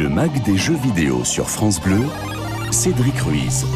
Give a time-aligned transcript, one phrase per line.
[0.00, 2.00] Le mag des jeux vidéo sur France Bleu,
[2.70, 3.66] Cédric Ruiz.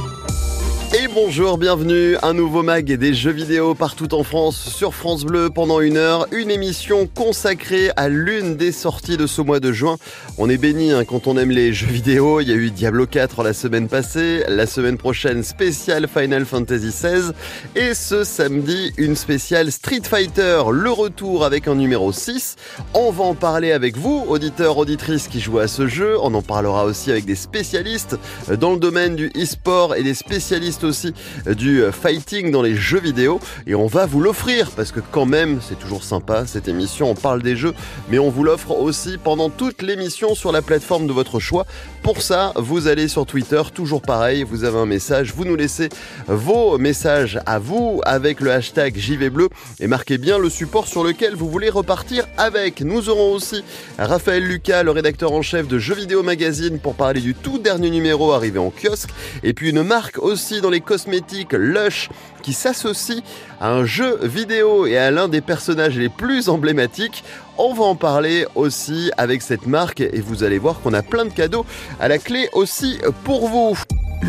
[0.96, 5.50] Et bonjour, bienvenue, un nouveau mag des jeux vidéo partout en France sur France Bleu
[5.50, 9.96] pendant une heure, une émission consacrée à l'une des sorties de ce mois de juin.
[10.38, 13.06] On est béni hein, quand on aime les jeux vidéo, il y a eu Diablo
[13.06, 17.32] 4 la semaine passée, la semaine prochaine spéciale Final Fantasy XVI
[17.74, 22.54] et ce samedi une spéciale Street Fighter, le retour avec un numéro 6.
[22.94, 26.42] On va en parler avec vous, auditeurs, auditrices qui jouent à ce jeu, on en
[26.42, 28.16] parlera aussi avec des spécialistes
[28.60, 31.14] dans le domaine du e-sport et des spécialistes aussi
[31.46, 35.26] du euh, fighting dans les jeux vidéo et on va vous l'offrir parce que quand
[35.26, 37.74] même c'est toujours sympa cette émission, on parle des jeux
[38.08, 41.66] mais on vous l'offre aussi pendant toute l'émission sur la plateforme de votre choix.
[42.02, 45.88] Pour ça, vous allez sur Twitter, toujours pareil, vous avez un message, vous nous laissez
[46.28, 49.48] vos messages à vous avec le hashtag JV Bleu
[49.80, 52.82] et marquez bien le support sur lequel vous voulez repartir avec.
[52.82, 53.64] Nous aurons aussi
[53.98, 57.90] Raphaël Lucas, le rédacteur en chef de Jeux Vidéo Magazine pour parler du tout dernier
[57.90, 59.10] numéro arrivé en kiosque
[59.42, 62.10] et puis une marque aussi dans les cosmétiques Lush
[62.42, 63.22] qui s'associe
[63.60, 67.22] à un jeu vidéo et à l'un des personnages les plus emblématiques.
[67.58, 71.26] On va en parler aussi avec cette marque et vous allez voir qu'on a plein
[71.26, 71.64] de cadeaux
[72.00, 73.78] à la clé aussi pour vous.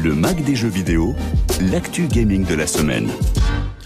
[0.03, 1.15] Le mag des jeux vidéo,
[1.71, 3.09] l'actu gaming de la semaine.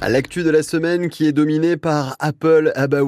[0.08, 2.72] L'actu de la semaine qui est dominée par Apple.
[2.76, 3.02] Ah bah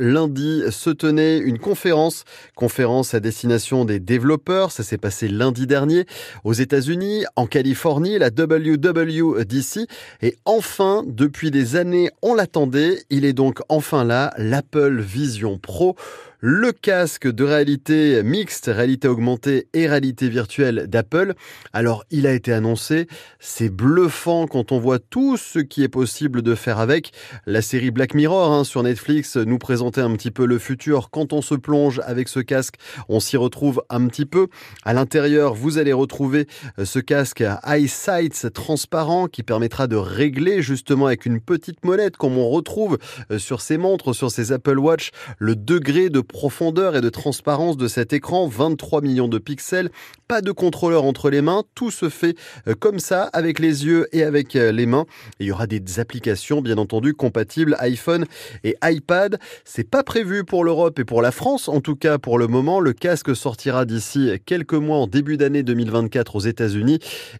[0.00, 2.24] lundi se tenait une conférence,
[2.56, 4.72] conférence à destination des développeurs.
[4.72, 6.06] Ça s'est passé lundi dernier
[6.44, 9.86] aux États-Unis, en Californie, la WWDC.
[10.22, 13.04] Et enfin, depuis des années, on l'attendait.
[13.10, 15.96] Il est donc enfin là, l'Apple Vision Pro
[16.40, 21.34] le casque de réalité mixte, réalité augmentée et réalité virtuelle d'Apple.
[21.72, 23.08] Alors, il a été annoncé,
[23.40, 27.12] c'est bluffant quand on voit tout ce qui est possible de faire avec.
[27.46, 31.10] La série Black Mirror hein, sur Netflix nous présentait un petit peu le futur.
[31.10, 32.76] Quand on se plonge avec ce casque,
[33.08, 34.46] on s'y retrouve un petit peu.
[34.84, 36.46] À l'intérieur, vous allez retrouver
[36.78, 42.38] euh, ce casque EyeSight transparent qui permettra de régler justement avec une petite molette comme
[42.38, 42.98] on retrouve
[43.32, 47.76] euh, sur ces montres, sur ces Apple Watch, le degré de profondeur et de transparence
[47.76, 49.90] de cet écran, 23 millions de pixels,
[50.28, 52.36] pas de contrôleur entre les mains, tout se fait
[52.68, 55.06] euh, comme ça avec les yeux et avec euh, les mains.
[55.40, 58.26] il y aura des applications bien entendu compatibles iPhone
[58.62, 59.38] et iPad.
[59.64, 62.80] C'est pas prévu pour l'Europe et pour la France en tout cas pour le moment.
[62.80, 66.98] Le casque sortira d'ici quelques mois en début d'année 2024 aux États-Unis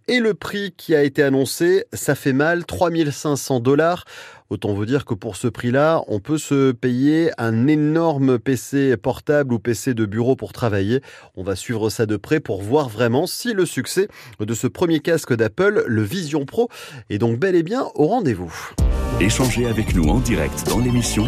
[0.09, 4.05] et le prix qui a été annoncé, ça fait mal, 3500 dollars.
[4.51, 9.53] Autant vous dire que pour ce prix-là, on peut se payer un énorme PC portable
[9.53, 11.03] ou PC de bureau pour travailler.
[11.37, 14.09] On va suivre ça de près pour voir vraiment si le succès
[14.41, 16.71] de ce premier casque d'Apple, le Vision Pro,
[17.11, 18.71] est donc bel et bien au rendez-vous.
[19.21, 21.27] Échangez avec nous en direct dans l'émission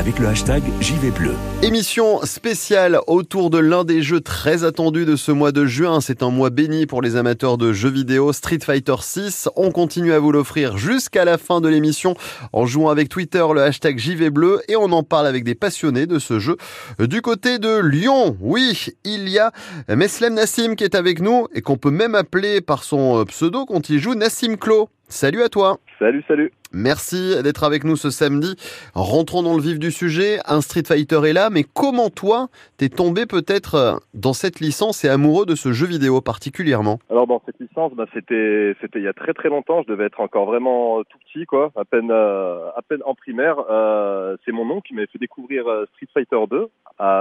[0.00, 1.34] avec le hashtag JV Bleu.
[1.60, 6.00] Émission spéciale autour de l'un des jeux très attendus de ce mois de juin.
[6.00, 9.50] C'est un mois béni pour les amateurs de jeux vidéo Street Fighter 6.
[9.56, 12.14] On continue à vous l'offrir jusqu'à la fin de l'émission
[12.54, 16.06] en jouant avec Twitter le hashtag JV Bleu et on en parle avec des passionnés
[16.06, 16.56] de ce jeu.
[16.98, 19.52] Du côté de Lyon, oui, il y a
[19.86, 23.90] Meslem Nassim qui est avec nous et qu'on peut même appeler par son pseudo quand
[23.90, 24.88] il joue Nassim Klo.
[25.10, 25.78] Salut à toi.
[25.98, 26.52] Salut, salut.
[26.72, 28.54] Merci d'être avec nous ce samedi.
[28.94, 30.38] Rentrons dans le vif du sujet.
[30.46, 32.46] Un Street Fighter est là, mais comment toi,
[32.78, 37.00] t'es tombé peut-être euh, dans cette licence et amoureux de ce jeu vidéo particulièrement?
[37.10, 39.82] Alors dans cette licence, bah, c'était c'était il y a très très longtemps.
[39.82, 43.56] Je devais être encore vraiment tout petit, quoi, à peine euh, à peine en primaire.
[43.68, 46.68] Euh, c'est mon oncle qui m'a fait découvrir Street Fighter 2,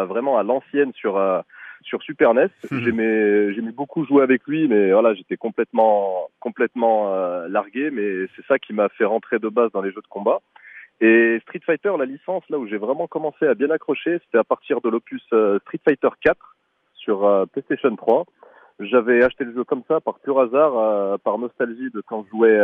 [0.05, 1.17] vraiment à l'ancienne sur
[1.83, 2.49] sur Super NES.
[2.71, 7.89] J'aimais, j'aimais beaucoup jouer avec lui, mais voilà, j'étais complètement, complètement euh, largué.
[7.91, 10.41] Mais c'est ça qui m'a fait rentrer de base dans les jeux de combat.
[11.01, 14.43] Et Street Fighter, la licence, là où j'ai vraiment commencé à bien accrocher, c'était à
[14.43, 16.55] partir de l'opus euh, Street Fighter 4
[16.95, 18.25] sur euh, PlayStation 3.
[18.79, 22.59] J'avais acheté le jeu comme ça par pur hasard, par nostalgie de quand je jouais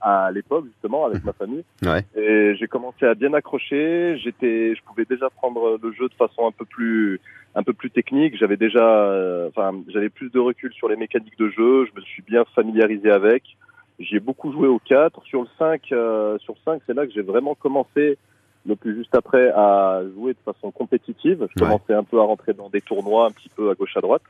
[0.00, 1.64] à l'époque justement avec ma famille.
[1.82, 2.04] Ouais.
[2.16, 4.18] Et j'ai commencé à bien accrocher.
[4.18, 7.20] J'étais, je pouvais déjà prendre le jeu de façon un peu plus
[7.54, 8.36] un peu plus technique.
[8.38, 11.86] J'avais déjà, euh, enfin, j'avais plus de recul sur les mécaniques de jeu.
[11.86, 13.42] Je me suis bien familiarisé avec.
[13.98, 15.24] J'ai beaucoup joué au 4.
[15.24, 18.16] Sur le 5, euh, sur 5, c'est là que j'ai vraiment commencé
[18.66, 21.48] le plus juste après à jouer de façon compétitive.
[21.50, 24.00] Je commençais un peu à rentrer dans des tournois un petit peu à gauche à
[24.00, 24.22] droite.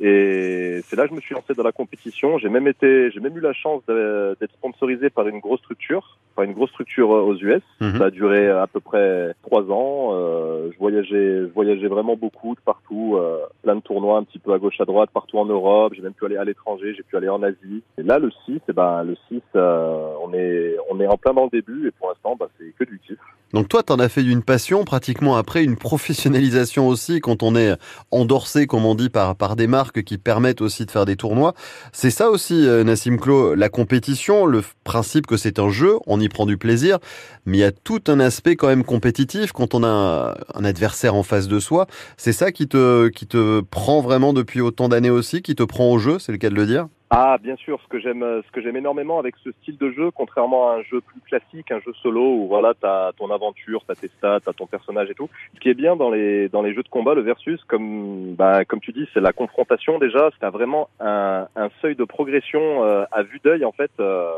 [0.00, 2.38] Et c'est là que je me suis lancé dans la compétition.
[2.38, 6.46] J'ai même été, j'ai même eu la chance d'être sponsorisé par une grosse structure enfin
[6.46, 7.62] une grosse structure aux US.
[7.80, 7.98] Mhm.
[7.98, 10.10] Ça a duré à peu près trois ans.
[10.12, 14.38] Euh, je voyageais, je voyageais vraiment beaucoup de partout, euh, plein de tournois un petit
[14.38, 15.92] peu à gauche à droite, partout en Europe.
[15.94, 17.82] J'ai même pu aller à l'étranger, j'ai pu aller en Asie.
[17.98, 21.34] Et là, le 6, eh ben le 6, euh, on est, on est en plein
[21.34, 23.18] dans le début et pour l'instant, bah, c'est que du kiff.
[23.52, 27.76] Donc toi, t'en as fait une passion, pratiquement après une professionnalisation aussi, quand on est
[28.12, 31.54] endorsé, comme on dit, par, par des marques qui permettent aussi de faire des tournois.
[31.92, 36.20] C'est ça aussi, euh, Nassim Klo, la compétition, le principe que c'est un jeu, on
[36.20, 36.98] y prend du plaisir,
[37.44, 41.14] mais il y a tout un aspect quand même compétitif quand on a un, adversaire
[41.14, 41.86] en face de soi.
[42.16, 45.90] C'est ça qui te, qui te prend vraiment depuis autant d'années aussi, qui te prend
[45.90, 46.86] au jeu, c'est le cas de le dire?
[47.12, 47.80] Ah, bien sûr.
[47.82, 50.76] Ce que j'aime, euh, ce que j'aime énormément avec ce style de jeu, contrairement à
[50.76, 54.38] un jeu plus classique, un jeu solo où voilà, t'as ton aventure, t'as tes stats,
[54.44, 55.28] t'as ton personnage et tout.
[55.56, 58.64] Ce qui est bien dans les dans les jeux de combat, le versus, comme bah
[58.64, 60.30] comme tu dis, c'est la confrontation déjà.
[60.38, 63.90] C'est vraiment un, un seuil de progression euh, à vue d'œil en fait.
[63.98, 64.30] euh,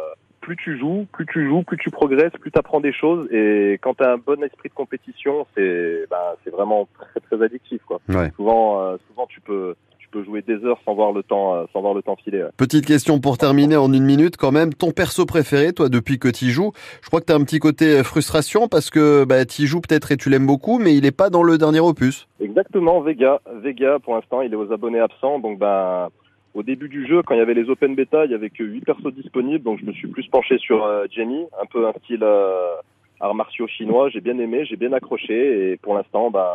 [0.43, 3.27] plus tu joues, plus tu joues, plus tu progresses, plus tu apprends des choses.
[3.33, 7.43] Et quand tu as un bon esprit de compétition, c'est bah, c'est vraiment très très
[7.43, 8.01] addictif quoi.
[8.11, 8.31] Ouais.
[8.37, 11.65] Souvent euh, souvent tu peux tu peux jouer des heures sans voir le temps euh,
[11.73, 12.43] sans voir le temps filer.
[12.43, 12.51] ouais.
[12.57, 14.75] Petite question pour terminer en une minute quand même.
[14.75, 17.61] Ton perso préféré, toi, depuis que tu joues, je crois que tu as un petit
[17.61, 21.07] côté euh, frustration parce que bah, tu joues peut-être et tu l'aimes beaucoup, mais il
[21.07, 22.29] est pas dans le dernier opus.
[22.41, 23.41] Exactement, Vega.
[23.63, 25.39] Vega, pour l'instant, il est aux abonnés absents.
[25.39, 26.09] Donc, ben,
[26.55, 28.63] au début du jeu, quand il y avait les open beta, il y avait que
[28.63, 29.65] 8 persos disponibles.
[29.65, 32.75] Donc, je me suis plus penché sur euh, Jenny, un peu un style euh,
[33.21, 34.11] arts martiaux chinois.
[34.11, 35.73] J'ai bien aimé, j'ai bien accroché.
[35.73, 36.47] Et pour l'instant, ben,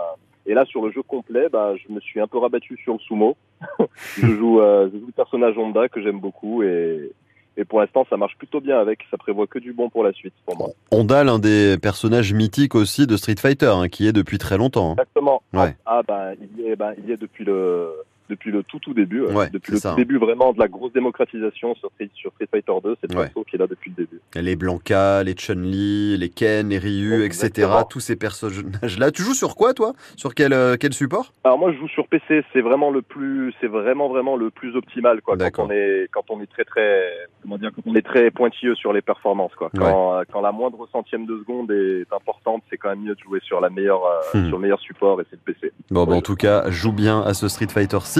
[0.46, 3.00] et là, sur le jeu complet, ben, je me suis un peu rabattu sur le
[3.00, 3.36] sumo.
[4.18, 6.62] je, joue, euh, je joue le personnage Honda que j'aime beaucoup.
[6.64, 7.12] Et,
[7.58, 9.00] et pour l'instant, ça marche plutôt bien avec.
[9.10, 10.70] Ça prévoit que du bon pour la suite, pour moi.
[10.92, 14.92] Honda, l'un des personnages mythiques aussi de Street Fighter, hein, qui est depuis très longtemps.
[14.92, 14.94] hein.
[14.94, 15.42] Exactement.
[15.54, 15.76] Ouais.
[15.88, 17.90] Ah ben il y est, ben, il y est depuis le
[18.30, 19.34] depuis le tout tout début, ouais.
[19.34, 19.92] Ouais, depuis le ça.
[19.92, 23.24] tout début vraiment de la grosse démocratisation sur Street, sur Street Fighter 2, c'est Ouais.
[23.26, 24.22] perso qui est là depuis le début.
[24.36, 27.68] Les Blanca, les Chun-Li, les Ken, les Ryu, etc.
[27.90, 29.12] Tous ces personnages-là.
[29.12, 29.94] Tu joues sur quoi, toi?
[30.16, 31.34] Sur quel, euh, quel support?
[31.44, 34.76] Alors moi je joue sur PC, c'est vraiment le plus c'est vraiment vraiment le plus
[34.76, 37.10] optimal quoi quand on est quand on est très très
[37.42, 39.70] comment dire quand on est très pointilleux sur les performances quoi.
[39.78, 43.20] Quand, euh, quand la moindre centième de seconde est importante, c'est quand même mieux de
[43.22, 44.48] jouer sur la meilleure euh, Hmm.
[44.50, 45.72] sur le meilleur support et c'est le PC.
[45.90, 46.16] Bon, Ouais.
[46.16, 48.17] en tout cas, joue bien à ce Street Fighter 6.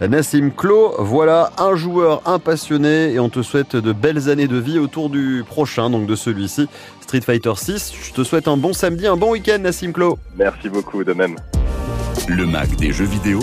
[0.00, 4.58] Nassim Klo, voilà un joueur, un passionné, et on te souhaite de belles années de
[4.58, 6.68] vie autour du prochain, donc de celui-ci,
[7.00, 7.92] Street Fighter 6.
[8.02, 10.18] Je te souhaite un bon samedi, un bon week-end, Nassim Klo.
[10.36, 11.36] Merci beaucoup de même.
[12.28, 13.40] Le mag des jeux vidéo,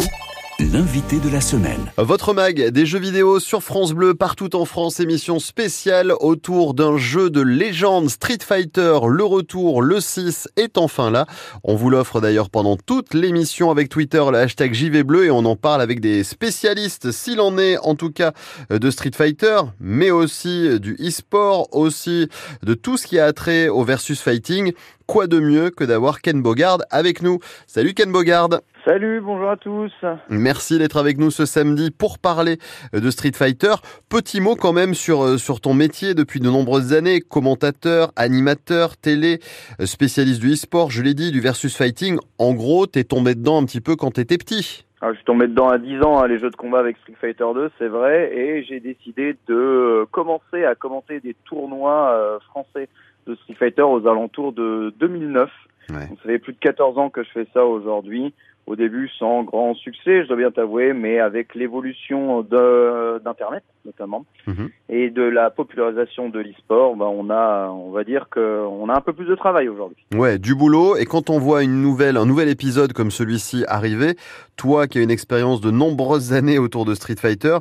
[0.72, 1.92] l'invité de la semaine.
[1.98, 6.98] Votre mag des jeux vidéo sur France Bleu, partout en France, émission spéciale autour d'un
[6.98, 9.00] jeu de légende Street Fighter.
[9.08, 11.26] Le retour, le 6 est enfin là.
[11.64, 15.46] On vous l'offre d'ailleurs pendant toute l'émission avec Twitter, le hashtag JV Bleu, et on
[15.46, 18.32] en parle avec des spécialistes, s'il en est en tout cas,
[18.70, 22.30] de Street Fighter, mais aussi du e-sport, aussi
[22.62, 24.74] de tout ce qui a trait au versus fighting.
[25.06, 27.40] Quoi de mieux que d'avoir Ken Bogard avec nous?
[27.68, 28.50] Salut Ken Bogard
[28.86, 29.94] Salut, bonjour à tous.
[30.30, 32.58] Merci d'être avec nous ce samedi pour parler
[32.92, 33.76] de Street Fighter.
[34.10, 38.98] Petit mot quand même sur, euh, sur ton métier depuis de nombreuses années, commentateur, animateur,
[38.98, 39.40] télé,
[39.80, 42.18] euh, spécialiste du e-sport, je l'ai dit, du versus fighting.
[42.40, 44.86] En gros, t'es tombé dedans un petit peu quand t'étais petit.
[45.04, 47.16] Alors, je suis tombé dedans à 10 ans, hein, les jeux de combat avec Street
[47.20, 52.40] Fighter 2, c'est vrai, et j'ai décidé de euh, commencer à commenter des tournois euh,
[52.40, 52.88] français
[53.28, 55.50] de Street Fighter aux alentours de 2009.
[55.90, 56.08] Ouais.
[56.08, 58.34] Donc, ça fait plus de 14 ans que je fais ça aujourd'hui.
[58.66, 64.70] Au début, sans grand succès, je dois bien t'avouer, mais avec l'évolution d'Internet, notamment, Mhm.
[64.90, 69.02] et de la popularisation de l'e-sport, ben, on a, on va dire qu'on a un
[69.02, 70.06] peu plus de travail aujourd'hui.
[70.16, 70.96] Ouais, du boulot.
[70.96, 74.16] Et quand on voit une nouvelle, un nouvel épisode comme celui-ci arriver,
[74.56, 77.58] toi qui as une expérience de nombreuses années autour de Street Fighter,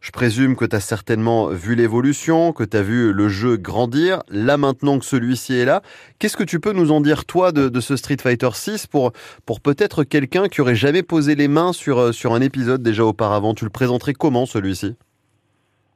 [0.00, 4.22] je présume que tu as certainement vu l'évolution, que tu as vu le jeu grandir.
[4.28, 5.82] Là, maintenant que celui-ci est là,
[6.18, 9.12] qu'est-ce que tu peux nous en dire, toi, de, de ce Street Fighter 6 pour,
[9.44, 13.04] pour peut-être quelqu'un qui aurait jamais posé les mains sur, euh, sur un épisode déjà
[13.04, 13.52] auparavant?
[13.54, 14.96] Tu le présenterais comment, celui-ci?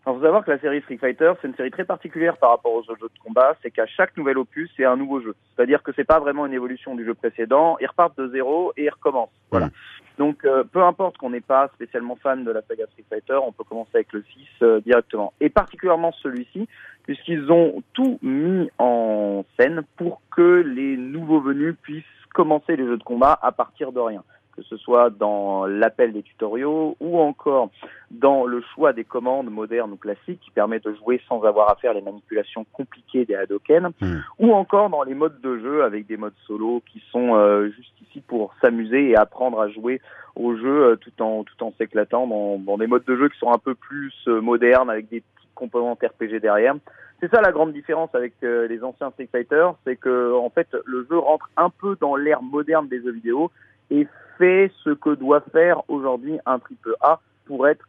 [0.06, 2.74] Alors, faut savoir que la série Street Fighter, c'est une série très particulière par rapport
[2.74, 3.56] aux autres jeux de combat.
[3.62, 5.34] C'est qu'à chaque nouvel opus, c'est un nouveau jeu.
[5.56, 7.78] C'est-à-dire que c'est pas vraiment une évolution du jeu précédent.
[7.80, 9.32] Ils repartent de zéro et ils recommencent.
[9.50, 9.70] Voilà.
[10.18, 13.52] Donc, euh, peu importe qu'on n'est pas spécialement fan de la saga Street Fighter, on
[13.52, 15.32] peut commencer avec le 6 euh, directement.
[15.40, 16.68] Et particulièrement celui-ci,
[17.02, 22.96] puisqu'ils ont tout mis en scène pour que les nouveaux venus puissent commencer les jeux
[22.96, 24.22] de combat à partir de rien.
[24.56, 27.70] Que ce soit dans l'appel des tutoriaux ou encore
[28.10, 31.76] dans le choix des commandes modernes ou classiques qui permettent de jouer sans avoir à
[31.76, 34.16] faire les manipulations compliquées des Hadoken, Mm.
[34.38, 37.94] ou encore dans les modes de jeu avec des modes solo qui sont euh, juste
[38.02, 40.00] ici pour s'amuser et apprendre à jouer
[40.36, 43.38] au jeu euh, tout en tout en s'éclatant dans, dans des modes de jeu qui
[43.38, 46.74] sont un peu plus euh, modernes avec des petites composante RPG derrière.
[47.20, 51.06] C'est ça la grande différence avec les anciens Street Fighter, c'est que en fait le
[51.08, 53.52] jeu rentre un peu dans l'ère moderne des jeux vidéo
[53.90, 54.06] et
[54.38, 57.86] fait ce que doit faire aujourd'hui un triple A pour être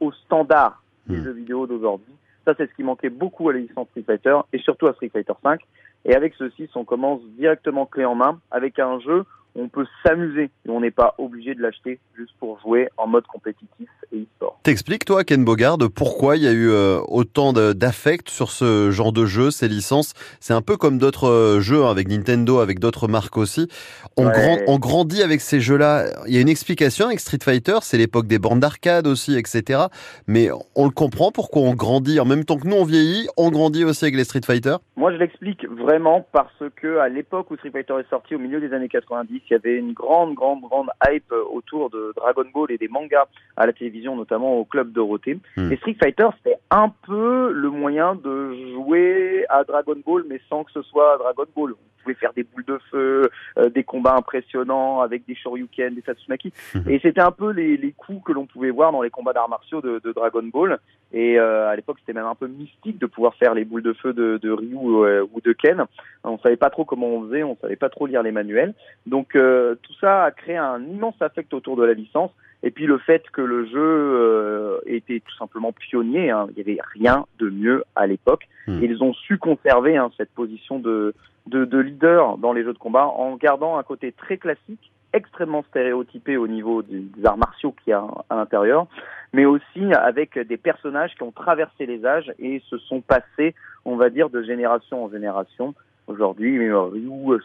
[0.00, 1.24] au standard des Hmm.
[1.24, 2.12] jeux vidéo d'aujourd'hui.
[2.44, 5.10] Ça, c'est ce qui manquait beaucoup à la licence Street Fighter et surtout à Street
[5.12, 5.56] Fighter V.
[6.04, 9.24] Et avec ceci, on commence directement clé en main avec un jeu
[9.58, 13.26] on peut s'amuser et on n'est pas obligé de l'acheter juste pour jouer en mode
[13.26, 14.58] compétitif et e-sport.
[14.62, 19.12] T'expliques toi, Ken Bogard, pourquoi il y a eu euh, autant d'affect sur ce genre
[19.12, 20.12] de jeu, ces licences?
[20.40, 23.68] C'est un peu comme d'autres euh, jeux hein, avec Nintendo, avec d'autres marques aussi.
[24.16, 24.32] On, Ouais.
[24.32, 26.04] grand- on grandit avec ces jeux-là.
[26.26, 29.84] Il y a une explication avec Street Fighter, c'est l'époque des bandes d'arcade aussi, etc.
[30.26, 33.50] Mais on le comprend pourquoi on grandit en même temps que nous on vieillit, on
[33.50, 34.76] grandit aussi avec les Street Fighter.
[34.96, 38.60] Moi, je l'explique vraiment parce que à l'époque où Street Fighter est sorti, au milieu
[38.60, 42.70] des années 90, il y avait une grande, grande, grande hype autour de Dragon Ball
[42.70, 43.26] et des mangas
[43.56, 45.38] à la télévision, notamment au club Dorothée.
[45.56, 45.72] Hmm.
[45.72, 50.64] Et Street Fighter, c'était un peu le moyen de jouer à Dragon Ball, mais sans
[50.64, 51.74] que ce soit Dragon Ball.
[52.06, 56.52] Pouvait faire des boules de feu, euh, des combats impressionnants avec des shoryuken, des Tatsumaki.
[56.72, 56.84] Mhm.
[56.88, 59.48] Et c'était un peu les, les coups que l'on pouvait voir dans les combats d'arts
[59.48, 60.78] martiaux de, de Dragon Ball.
[61.12, 63.92] Et euh, à l'époque, c'était même un peu mystique de pouvoir faire les boules de
[63.92, 65.84] feu de, de Ryu euh, ou de Ken.
[66.22, 68.74] On savait pas trop comment on faisait, on savait pas trop lire les manuels.
[69.06, 72.30] Donc tout ça a créé un immense affect autour de la licence.
[72.62, 76.48] Et puis le fait que le jeu euh, était tout simplement pionnier, hein.
[76.50, 78.48] il y avait rien de mieux à l'époque.
[78.66, 78.80] Hmm.
[78.82, 81.14] Ils ont su conserver hein, cette position de,
[81.46, 85.64] de, de leader dans les jeux de combat en gardant un côté très classique, extrêmement
[85.70, 88.86] stéréotypé au niveau des, arts martiaux qu'il y a à l'intérieur,
[89.32, 93.96] mais aussi avec des personnages qui ont traversé les âges et se sont passés, on
[93.96, 95.74] va dire, de génération en génération.
[96.06, 97.40] Aujourd'hui, Ryu,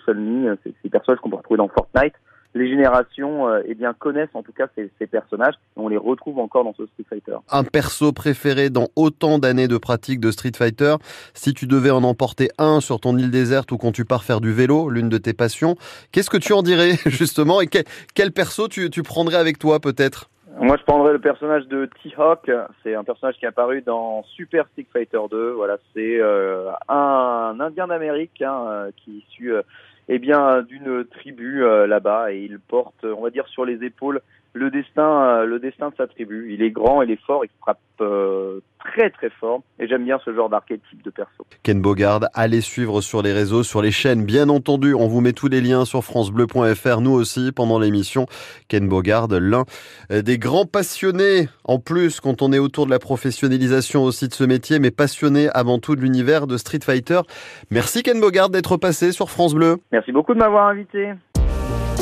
[0.63, 2.13] c'est ces personnages qu'on peut retrouver dans Fortnite.
[2.53, 5.97] Les générations euh, eh bien, connaissent en tout cas ces, ces personnages et on les
[5.97, 7.37] retrouve encore dans ce Street Fighter.
[7.49, 10.95] Un perso préféré dans autant d'années de pratique de Street Fighter.
[11.33, 14.41] Si tu devais en emporter un sur ton île déserte ou quand tu pars faire
[14.41, 15.75] du vélo, l'une de tes passions,
[16.11, 19.79] qu'est-ce que tu en dirais justement et quel, quel perso tu, tu prendrais avec toi
[19.79, 20.29] peut-être?
[20.59, 22.51] Moi, je prendrais le personnage de T-Hawk.
[22.83, 25.51] C'est un personnage qui est apparu dans Super Street Fighter 2.
[25.51, 29.61] Voilà, c'est euh, un Indien d'Amérique hein, euh, qui est issu euh,
[30.09, 34.21] eh bien d'une tribu euh, là-bas et il porte, on va dire, sur les épaules
[34.53, 36.53] le destin, euh, le destin de sa tribu.
[36.53, 40.19] Il est grand, il est fort, il frappe euh, très très fort et j'aime bien
[40.25, 41.45] ce genre d'archétype de perso.
[41.63, 44.93] Ken Bogard, allez suivre sur les réseaux, sur les chaînes, bien entendu.
[44.93, 48.25] On vous met tous les liens sur francebleu.fr, nous aussi, pendant l'émission.
[48.67, 49.63] Ken Bogard, l'un
[50.09, 54.43] des grands passionnés, en plus, quand on est autour de la professionnalisation aussi de ce
[54.43, 57.21] métier, mais passionné avant tout de l'univers de Street Fighter.
[57.69, 59.77] Merci Ken Bogard d'être passé sur France Bleu.
[59.91, 61.13] Merci beaucoup de m'avoir invité.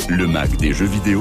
[0.08, 1.20] Le Mac des jeux vidéo,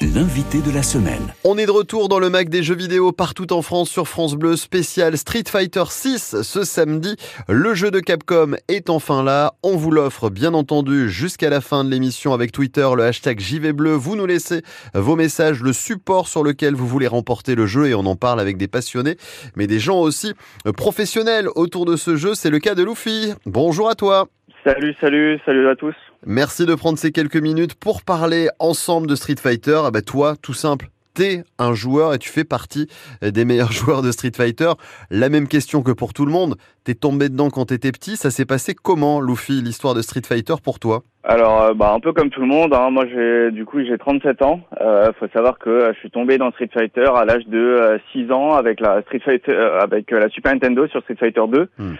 [0.00, 1.34] l'invité de la semaine.
[1.44, 4.36] On est de retour dans le Mac des jeux vidéo partout en France sur France
[4.36, 7.16] Bleu spécial Street Fighter 6 ce samedi.
[7.48, 9.54] Le jeu de Capcom est enfin là.
[9.64, 13.94] On vous l'offre bien entendu jusqu'à la fin de l'émission avec Twitter, le hashtag JVBleu.
[13.94, 14.62] Vous nous laissez
[14.94, 18.38] vos messages, le support sur lequel vous voulez remporter le jeu et on en parle
[18.38, 19.16] avec des passionnés,
[19.56, 20.32] mais des gens aussi
[20.76, 22.36] professionnels autour de ce jeu.
[22.36, 23.32] C'est le cas de Luffy.
[23.46, 24.28] Bonjour à toi.
[24.62, 25.94] Salut, salut, salut à tous.
[26.26, 29.80] Merci de prendre ces quelques minutes pour parler ensemble de Street Fighter.
[29.84, 32.88] Ah bah toi, tout simple, t'es un joueur et tu fais partie
[33.22, 34.72] des meilleurs joueurs de Street Fighter.
[35.10, 36.56] La même question que pour tout le monde.
[36.84, 38.16] T'es tombé dedans quand t'étais petit.
[38.16, 41.02] Ça s'est passé comment, Luffy, l'histoire de Street Fighter pour toi?
[41.22, 43.98] Alors, euh, bah, un peu comme tout le monde, hein, moi j'ai du coup j'ai
[43.98, 44.60] 37 ans.
[44.80, 47.98] Euh, faut savoir que euh, je suis tombé dans Street Fighter à l'âge de euh,
[48.12, 51.42] 6 ans avec la Street Fighter, euh, avec euh, la Super Nintendo sur Street Fighter
[51.48, 51.94] 2, Hmm.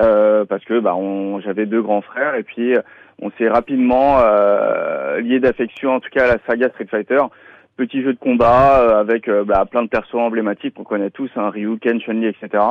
[0.00, 0.96] Euh, parce que bah,
[1.44, 2.80] j'avais deux grands frères et puis euh,
[3.20, 7.20] on s'est rapidement euh, lié d'affection, en tout cas à la saga Street Fighter.
[7.76, 11.30] Petit jeu de combat euh, avec euh, bah, plein de persos emblématiques qu'on connaît tous,
[11.34, 12.62] hein, Ryu, Ken, Chun-Li, etc.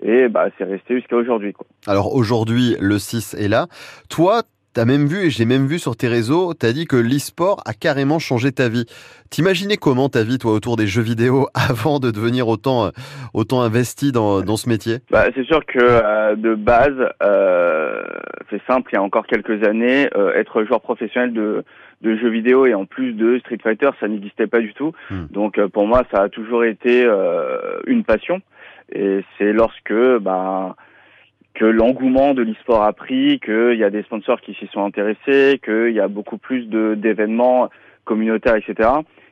[0.00, 1.54] Et bah, c'est resté jusqu'à aujourd'hui.
[1.88, 3.66] Alors aujourd'hui, le 6 est là.
[4.08, 4.42] Toi,
[4.74, 7.72] t'as même vu, et j'ai même vu sur tes réseaux, t'as dit que l'e-sport a
[7.72, 8.86] carrément changé ta vie.
[9.30, 12.90] T'imaginais comment ta vie, toi, autour des jeux vidéo avant de devenir autant, euh,
[13.32, 14.98] autant investi dans, dans ce métier?
[15.10, 18.02] Bah, c'est sûr que euh, de base, euh,
[18.50, 18.90] c'est simple.
[18.92, 21.64] Il y a encore quelques années, euh, être joueur professionnel de,
[22.04, 24.92] de jeux vidéo et en plus de Street Fighter, ça n'existait pas du tout.
[25.10, 25.26] Hmm.
[25.30, 28.40] Donc euh, pour moi, ça a toujours été euh, une passion.
[28.92, 30.76] Et c'est lorsque bah,
[31.54, 35.60] que l'engouement de l'e-sport a pris, qu'il y a des sponsors qui s'y sont intéressés,
[35.64, 37.70] qu'il y a beaucoup plus de d'événements
[38.04, 38.90] communautaires, etc.,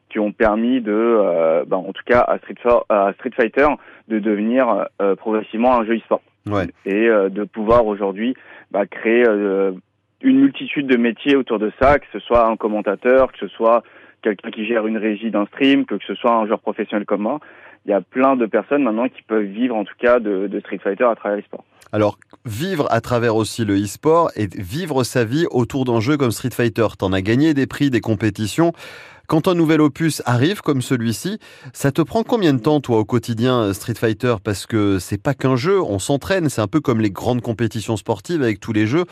[0.08, 3.66] qui ont permis de, euh, bah, en tout cas à Street, For- à Street Fighter,
[4.08, 6.66] de devenir euh, progressivement un jeu e-sport Ouais.
[6.86, 8.34] et euh, de pouvoir aujourd'hui
[8.72, 9.72] bah, créer euh,
[10.22, 13.82] une multitude de métiers autour de ça, que ce soit un commentateur, que ce soit
[14.22, 17.40] quelqu'un qui gère une régie d'un stream, que ce soit un joueur professionnel comme moi.
[17.86, 20.60] Il y a plein de personnes maintenant qui peuvent vivre en tout cas de, de
[20.60, 21.64] Street Fighter à travers l'e-sport.
[21.94, 26.30] Alors, vivre à travers aussi le e-sport et vivre sa vie autour d'un jeu comme
[26.30, 26.86] Street Fighter.
[26.98, 28.72] T'en as gagné des prix, des compétitions.
[29.28, 31.38] Quand un nouvel opus arrive comme celui-ci,
[31.74, 34.36] ça te prend combien de temps toi au quotidien Street Fighter?
[34.42, 37.98] Parce que c'est pas qu'un jeu, on s'entraîne, c'est un peu comme les grandes compétitions
[37.98, 39.04] sportives avec tous les jeux.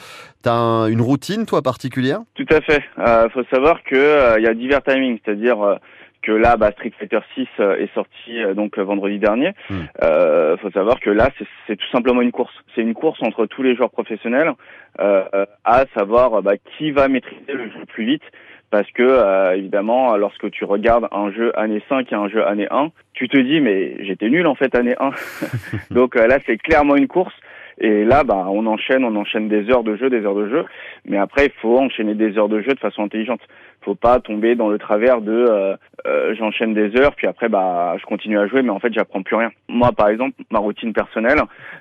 [0.43, 2.21] T'as une routine toi particulière?
[2.35, 2.83] Tout à fait.
[2.99, 5.77] Euh, faut savoir que euh, il y a divers timings, c'est-à-dire euh,
[6.23, 9.53] que là, bah, Street Fighter 6 euh, est sorti euh, donc vendredi dernier.
[9.71, 9.87] Il Hmm.
[10.03, 12.55] euh, faut savoir que là, c'est- tout simplement une course.
[12.75, 14.53] C'est une course entre tous les joueurs professionnels
[15.01, 18.23] euh, euh, à savoir euh, bah, qui va maîtriser le jeu le plus vite.
[18.71, 22.69] Parce que euh, évidemment, lorsque tu regardes un jeu année 5 et un jeu année
[22.71, 25.11] 1, tu te dis mais j'étais nul en fait année 1.
[25.91, 27.35] donc euh, là, c'est clairement une course.
[27.81, 30.65] Et là, bah, on enchaîne, on enchaîne des heures de jeu, des heures de jeu.
[31.07, 33.41] Mais après, il faut enchaîner des heures de jeu de façon intelligente.
[33.83, 37.97] Faut pas tomber dans le travers de euh, euh, j'enchaîne des heures, puis après, bah,
[37.99, 39.51] je continue à jouer, mais en fait, j'apprends plus rien.
[39.69, 41.41] Moi, par exemple, ma routine personnelle,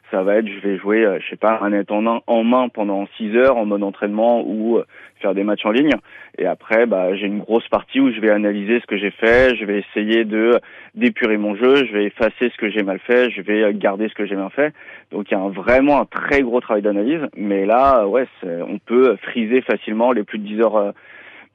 [0.09, 2.43] ça va être, je vais jouer, euh, je sais pas, un net en, main- en
[2.45, 4.85] main pendant 6 heures en mode entraînement ou euh,
[5.19, 5.91] faire des matchs en ligne.
[6.37, 9.55] Et après, bah, j'ai une grosse partie où je vais analyser ce que j'ai fait,
[9.55, 10.59] je vais essayer de
[10.95, 14.13] d'épurer mon jeu, je vais effacer ce que j'ai mal fait, je vais garder ce
[14.15, 14.73] que j'ai bien fait.
[15.11, 17.21] Donc il y a un- vraiment un très gros travail d'analyse.
[17.37, 20.91] Mais là, ouais, on peut friser facilement les plus de 10 heures, euh,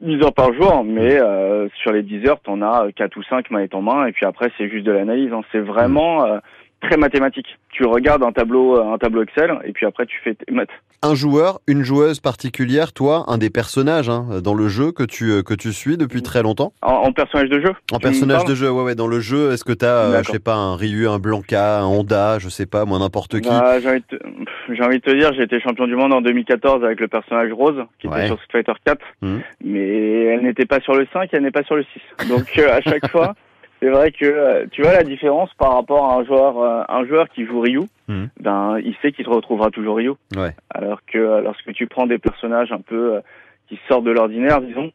[0.00, 0.84] 10 heures par jour.
[0.84, 4.06] Mais euh, sur les 10 heures, t'en as 4 ou 5 manettes en main.
[4.06, 5.32] Et puis après, c'est juste de l'analyse.
[5.32, 5.42] hein.
[5.52, 6.38] C'est vraiment euh,
[6.88, 7.46] très mathématique.
[7.70, 10.68] Tu regardes un tableau, un tableau Excel, et puis après, tu fais tes maths.
[11.02, 15.30] Un joueur, une joueuse particulière, toi, un des personnages hein, dans le jeu que tu,
[15.32, 16.72] euh, que tu suis depuis très longtemps?
[16.82, 17.72] En, en personnage de jeu?
[17.92, 20.30] En tu personnage de jeu, ouais, ouais, dans le jeu, est-ce que t'as, euh, je
[20.30, 23.48] sais pas, un Ryu, un Blanca, un Honda, je sais pas, moi, n'importe qui?
[23.48, 25.96] Bah, j'ai envie, de te- pff, j'ai envie de te dire, j'ai été champion du
[25.96, 28.18] monde en 2014 avec le personnage Rose, qui Ouais.
[28.20, 29.40] était sur Street Fighter 4, Mhm.
[29.64, 32.28] mais elle n'était pas sur le 5, elle n'est pas sur le 6.
[32.28, 33.34] Donc euh, à chaque fois,
[33.80, 37.04] c'est vrai que euh, tu vois la différence par rapport à un joueur, euh, un
[37.06, 38.28] joueur qui joue Ryu, Mhm.
[38.40, 40.12] ben il sait qu'il te retrouvera toujours Ryu.
[40.36, 40.54] Ouais.
[40.74, 43.20] Alors que euh, lorsque tu prends des personnages un peu
[43.68, 44.90] qui sortent de l'ordinaire, disons,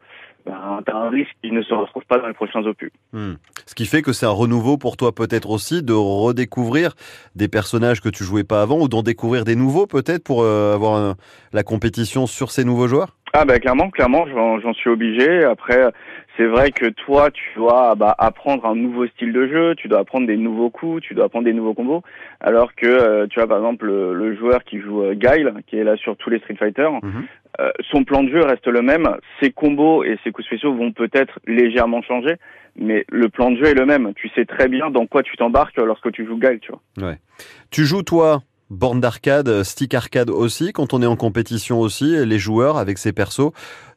[0.46, 2.90] ben t'as un risque qu'ils ne se retrouvent pas dans les prochains opus.
[3.12, 3.34] Hmm.
[3.66, 6.92] Ce qui fait que c'est un renouveau pour toi peut-être aussi de redécouvrir
[7.36, 10.74] des personnages que tu jouais pas avant ou d'en découvrir des nouveaux peut-être pour euh,
[10.74, 11.16] avoir un-
[11.52, 13.16] la compétition sur ces nouveaux joueurs?
[13.32, 15.44] Ah bah clairement, clairement, j'en j'en suis obligé.
[15.44, 15.92] Après,
[16.36, 20.00] c'est vrai que toi, tu dois bah, apprendre un nouveau style de jeu, tu dois
[20.00, 22.02] apprendre des nouveaux coups, tu dois apprendre des nouveaux combos.
[22.40, 25.76] Alors que euh, tu vois par exemple le, le joueur qui joue euh, Guile, qui
[25.76, 27.24] est là sur tous les Street Fighter, Mhm.
[27.60, 29.08] euh, son plan de jeu reste le même.
[29.42, 32.36] Ses combos et ses coups spéciaux vont peut-être légèrement changer,
[32.76, 34.14] mais le plan de jeu est le même.
[34.14, 37.14] Tu sais très bien dans quoi tu t'embarques lorsque tu joues Guile, tu vois.
[37.70, 42.38] Tu joues toi borne d'arcade, stick arcade aussi quand on est en compétition aussi, les
[42.38, 43.50] joueurs avec ces persos.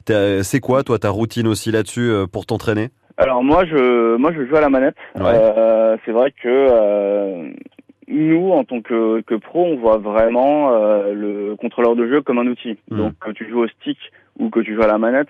[0.06, 2.90] T'as- C'est quoi toi ta routine aussi là-dessus euh, pour t'entraîner?
[3.18, 4.96] Alors moi je moi je joue à la manette.
[5.16, 5.24] Ouais.
[5.36, 7.50] Euh, c'est vrai que euh,
[8.08, 12.40] nous en tant que, que pro on voit vraiment euh, le contrôleur de jeu comme
[12.40, 12.78] un outil.
[12.90, 12.98] Mhm.
[12.98, 13.98] Donc que tu joues au stick
[14.40, 15.28] ou que tu joues à la manette,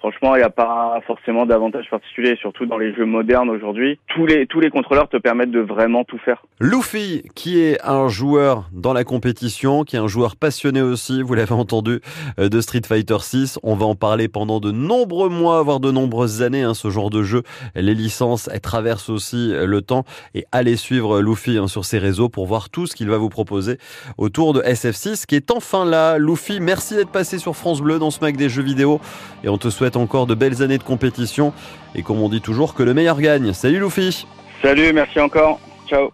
[0.00, 3.98] franchement il n'y a pas forcément d'avantage particulier, surtout dans les jeux modernes aujourd'hui.
[4.08, 6.42] Tous les tous les contrôleurs te permettent de vraiment tout faire.
[6.58, 11.34] Luffy, qui est un joueur dans la compétition, qui est un joueur passionné aussi, vous
[11.34, 12.00] l'avez entendu,
[12.38, 13.58] euh, de Street Fighter 6.
[13.62, 17.10] On va en parler pendant de nombreux mois, voire de nombreuses années, hein, ce genre
[17.10, 17.42] de jeu.
[17.74, 20.04] Les licences, elles traversent aussi euh, le temps.
[20.34, 23.28] Et allez suivre Luffy hein, sur ses réseaux pour voir tout ce qu'il va vous
[23.28, 23.78] proposer
[24.18, 26.18] autour de SF6, qui est enfin là.
[26.18, 29.00] Luffy, merci d'être passé sur France Bleu dans ce Mac des jeux vidéo.
[29.44, 31.52] Et on te souhaite encore de belles années de compétition.
[31.94, 33.52] Et comme on dit toujours, que le meilleur gagne.
[33.52, 34.26] Salut Luffy
[34.62, 35.58] Salut, merci encore.
[35.88, 36.10] Ciao.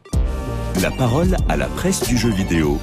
[0.82, 2.78] La parole à la presse du jeu vidéo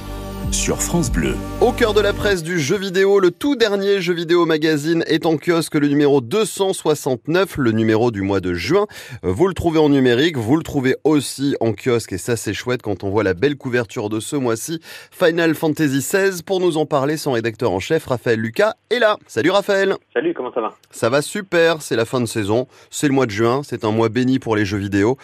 [0.54, 1.34] sur France Bleu.
[1.60, 5.26] Au cœur de la presse du jeu vidéo, le tout dernier jeu vidéo magazine est
[5.26, 8.86] en kiosque, le numéro 269, le numéro du mois de juin.
[9.24, 12.82] Vous le trouvez en numérique, vous le trouvez aussi en kiosque et ça c'est chouette
[12.82, 14.80] quand on voit la belle couverture de ce mois-ci.
[15.10, 19.16] Final Fantasy XVI, pour nous en parler, son rédacteur en chef, Raphaël Lucas, est là.
[19.26, 20.76] Salut Raphaël Salut, comment ça va?
[20.92, 23.90] Ça va super, c'est la fin de saison, c'est le mois de juin, c'est un
[23.90, 25.18] mois béni pour les jeux vidéo.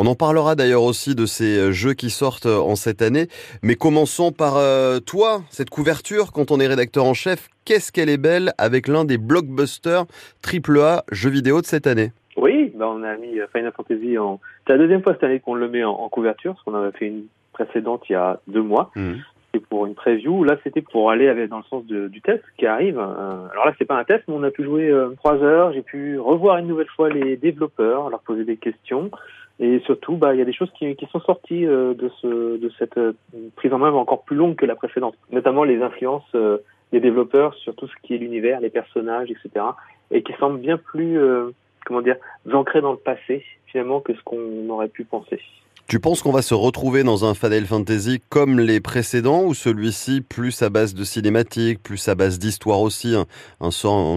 [0.00, 3.26] On en parlera d'ailleurs aussi de ces euh, jeux qui sortent euh, en cette année.
[3.64, 8.08] Mais commençons par euh, toi, cette couverture, quand on est rédacteur en chef, qu'est-ce qu'elle
[8.08, 10.04] est belle avec l'un des blockbusters
[10.46, 12.12] AAA jeux vidéo de cette année?
[12.36, 14.38] Oui, bah on a mis Final Fantasy en.
[14.68, 16.96] C'est la deuxième fois cette année qu'on le met en, en couverture, parce qu'on avait
[16.96, 18.92] fait une précédente il y a deux mois.
[18.94, 20.44] C'était pour une preview.
[20.44, 22.98] Là, c'était pour aller avec, dans le sens de- du test qui arrive.
[22.98, 25.72] Euh, alors là, c'est pas un test, mais on a pu jouer euh, trois heures.
[25.72, 29.10] J'ai pu revoir une nouvelle fois les développeurs, leur poser des questions.
[29.60, 32.58] Et surtout, bah, il y a des choses qui, qui sont sorties euh, de, ce,
[32.58, 33.12] de cette euh,
[33.56, 35.16] prise en main encore plus longue que la précédente.
[35.32, 36.58] Notamment les influences euh,
[36.92, 39.64] des développeurs sur tout ce qui est l'univers, les personnages, etc.
[40.10, 41.50] Et qui semblent bien plus, euh,
[41.84, 42.16] comment dire,
[42.52, 45.40] ancré dans le passé finalement que ce qu'on aurait pu penser.
[45.88, 50.20] Tu penses qu'on va se retrouver dans un Final Fantasy comme les précédents ou celui-ci
[50.20, 53.24] plus à base de cinématique, plus à base d'histoire aussi, un,
[53.62, 53.72] une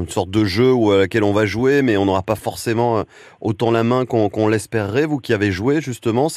[0.10, 3.04] sorte de jeu à laquelle on va jouer mais on n'aura pas forcément euh,
[3.40, 6.28] autant la main qu'on l'espérerait Vous qui avez joué justement,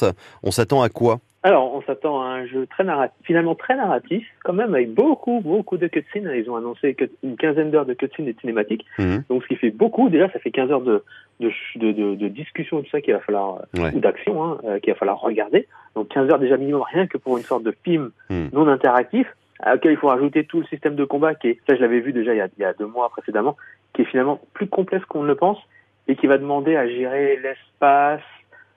[0.41, 1.19] on s'attend à quoi?
[1.45, 5.41] Alors, on s'attend à un jeu très narratif, finalement très narratif, quand même avec beaucoup,
[5.41, 6.31] beaucoup de cutscenes.
[6.35, 8.83] Ils ont annoncé une quinzaine d'heures de cutscenes et cinématiques.
[8.97, 9.25] Mhm.
[9.29, 10.09] Donc, ce qui fait beaucoup.
[10.09, 11.03] Déjà, ça fait 15 heures de,
[11.39, 14.97] de, de, de, discussion, tout ça qu'il va falloir, ou d'action, hein, euh, qu'il va
[14.97, 15.67] falloir regarder.
[15.93, 18.49] Donc, 15 heures déjà minimum, rien que pour une sorte de film mhm.
[18.51, 19.27] non interactif,
[19.71, 22.11] auquel il faut rajouter tout le système de combat qui est, ça je l'avais vu
[22.11, 23.55] déjà il y, a, il y a deux mois précédemment,
[23.93, 25.59] qui est finalement plus complexe qu'on ne le pense
[26.07, 28.23] et qui va demander à gérer l'espace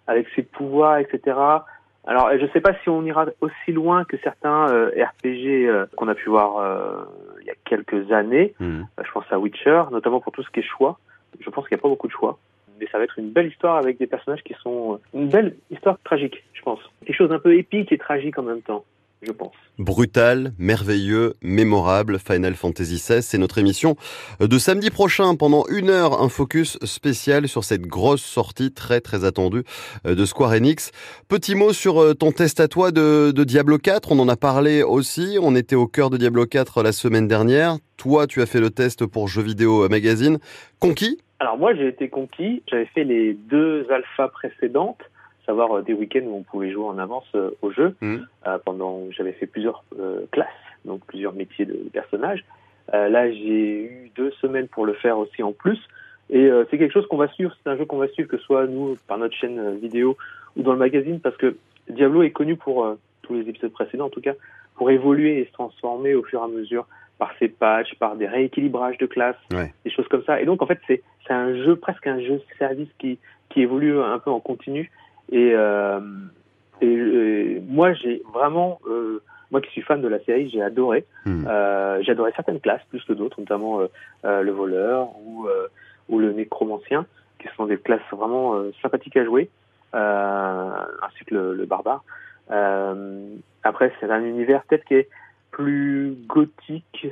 [0.07, 1.35] avec ses pouvoirs, etc
[2.09, 5.85] alors, je ne sais pas si on ira aussi loin que certains euh, RPG euh,
[5.95, 7.05] qu'on a pu voir euh,
[7.43, 8.55] il y a quelques années.
[8.59, 8.85] Hmm.
[9.05, 10.99] je pense à Witcher, notamment pour tout ce qui est choix.
[11.39, 12.39] Je pense qu'il n'y a pas beaucoup de choix.
[12.81, 14.99] Mais ça va être une belle histoire avec des personnages qui sont...
[15.13, 16.81] Une belle histoire tragique, je pense.
[17.05, 18.87] Quelque chose d'un peu épique et tragique en même temps
[19.23, 19.55] je pense.
[19.79, 23.97] Brutal, merveilleux, mémorable, Final Fantasy XVI, c'est notre émission
[24.41, 29.25] de samedi prochain pendant une heure, un focus spécial sur cette grosse sortie très très
[29.25, 29.63] attendue
[30.07, 30.91] euh, de Square Enix.
[31.29, 34.83] Petit mot sur euh, ton test à toi de, Diablo 4, on en a parlé
[34.83, 37.77] aussi, on était au cœur de Diablo 4 la semaine dernière.
[37.97, 40.39] Toi, tu as fait le test pour Jeux Vidéo Magazine.
[40.79, 41.19] Conquis?
[41.41, 45.03] Alors moi, j'ai été conquis, j'avais fait les deux alphas précédentes
[45.49, 47.97] savoir euh, des week-ends où on pouvait jouer en avance euh, au jeu.
[48.01, 48.17] Mmh.
[48.47, 49.83] Euh, pendant, j'avais fait plusieurs
[50.31, 50.49] classes,
[50.85, 52.45] donc plusieurs métiers de, personnages.
[52.93, 55.79] là, j'ai eu deux semaines pour le faire aussi en plus.
[56.31, 57.57] Et c'est quelque chose qu'on va suivre.
[57.63, 60.17] C'est un jeu qu'on va suivre, que ce soit nous par notre chaîne vidéo
[60.57, 61.57] ou dans le magazine, parce que
[61.89, 64.35] Diablo est connu pour tous les épisodes précédents, en tout cas,
[64.77, 66.87] pour évoluer et se transformer au fur et à mesure
[67.19, 70.41] par ses patchs, par des rééquilibrages de classes, des choses comme ça.
[70.41, 73.99] Et donc, en fait, c'est c'est un jeu presque un jeu service qui qui évolue
[73.99, 74.91] un peu en continu
[75.31, 76.01] et, euh,
[76.81, 81.05] et, moi, j'ai vraiment, euh, moi qui suis fan de la série, j'ai adoré.
[81.25, 81.45] Hmm.
[81.47, 83.87] Euh, j'ai adoré certaines classes plus que d'autres, notamment euh,
[84.25, 85.47] euh, le voleur ou,
[86.09, 87.07] ou le nécromancien,
[87.39, 89.51] qui sont des classes vraiment sympathiques à jouer,
[89.93, 92.03] ainsi que le, le barbare.
[93.63, 95.09] après, c'est un univers peut-être qui est
[95.51, 97.09] plus gothique,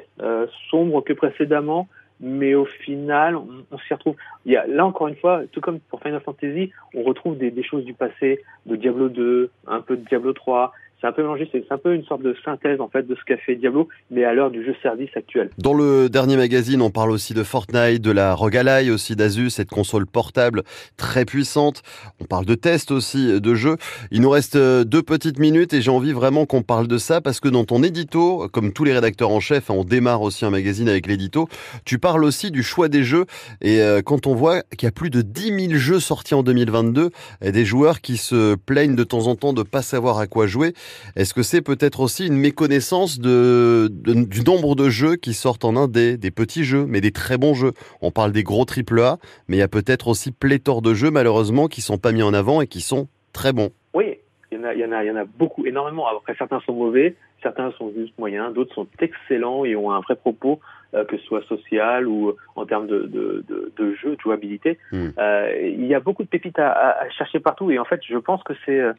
[0.70, 1.88] sombre que précédemment,
[2.20, 4.16] mais au final, on, on s'y retrouve.
[4.44, 7.94] Là, encore une fois, tout comme pour Final Fantasy, on retrouve des, des choses du
[7.94, 11.78] passé, de Diablo 2, un peu de Diablo 3, c'est un peu mélangé, c'est un
[11.78, 14.50] peu une sorte de synthèse en fait de ce qu'a fait Diablo, mais à l'heure
[14.50, 15.50] du jeu service actuel.
[15.58, 19.68] Dans le dernier magazine, on parle aussi de Fortnite, de la Rogalai aussi d'Asus, cette
[19.68, 20.62] console portable
[20.96, 21.82] très puissante.
[22.20, 23.76] On parle de tests aussi de jeux.
[24.10, 27.20] Il nous reste euh, deux petites minutes et j'ai envie vraiment qu'on parle de ça
[27.20, 30.44] parce que dans ton édito, comme tous les rédacteurs en chef, hein, on démarre aussi
[30.44, 31.48] un magazine avec l'édito,
[31.84, 33.26] tu parles aussi du choix des jeux
[33.60, 36.42] et euh, quand on voit qu'il y a plus de 10 000 jeux sortis en
[36.42, 37.10] 2022
[37.42, 40.46] et des joueurs qui se plaignent de temps en temps de pas savoir à quoi
[40.46, 40.72] jouer,
[41.16, 45.76] est-ce que c'est peut-être aussi une méconnaissance de, du nombre de jeux qui sortent en
[45.76, 47.72] indé, des petits jeux, mais des très bons jeux?
[48.02, 49.18] On parle des gros AAA,
[49.48, 52.34] mais il y a peut-être aussi pléthore de jeux malheureusement qui sont pas mis en
[52.34, 53.70] avant et qui sont très bons.
[53.94, 54.18] Oui,
[54.50, 56.06] il y en a, il y en a, il y en a beaucoup, énormément.
[56.06, 60.16] Après, certains sont mauvais, certains sont juste moyens, d'autres sont excellents et ont un vrai
[60.16, 60.60] propos,
[60.94, 64.78] euh, que ce soit social ou en termes de, de, de, de jeu, de jouabilité.
[64.92, 65.08] Hmm.
[65.18, 68.16] Euh, il y a beaucoup de pépites à, à, chercher partout et en fait, je
[68.16, 68.92] pense que c'est euh,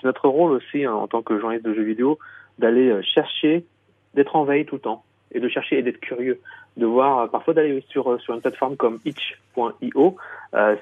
[0.00, 2.18] c'est notre rôle aussi hein, en tant que journaliste de jeux vidéo
[2.58, 3.64] d'aller euh, chercher,
[4.14, 6.40] d'être en veille tout le temps et de chercher et d'être curieux,
[6.76, 10.16] de voir euh, parfois d'aller sur euh, sur une plateforme comme itch.io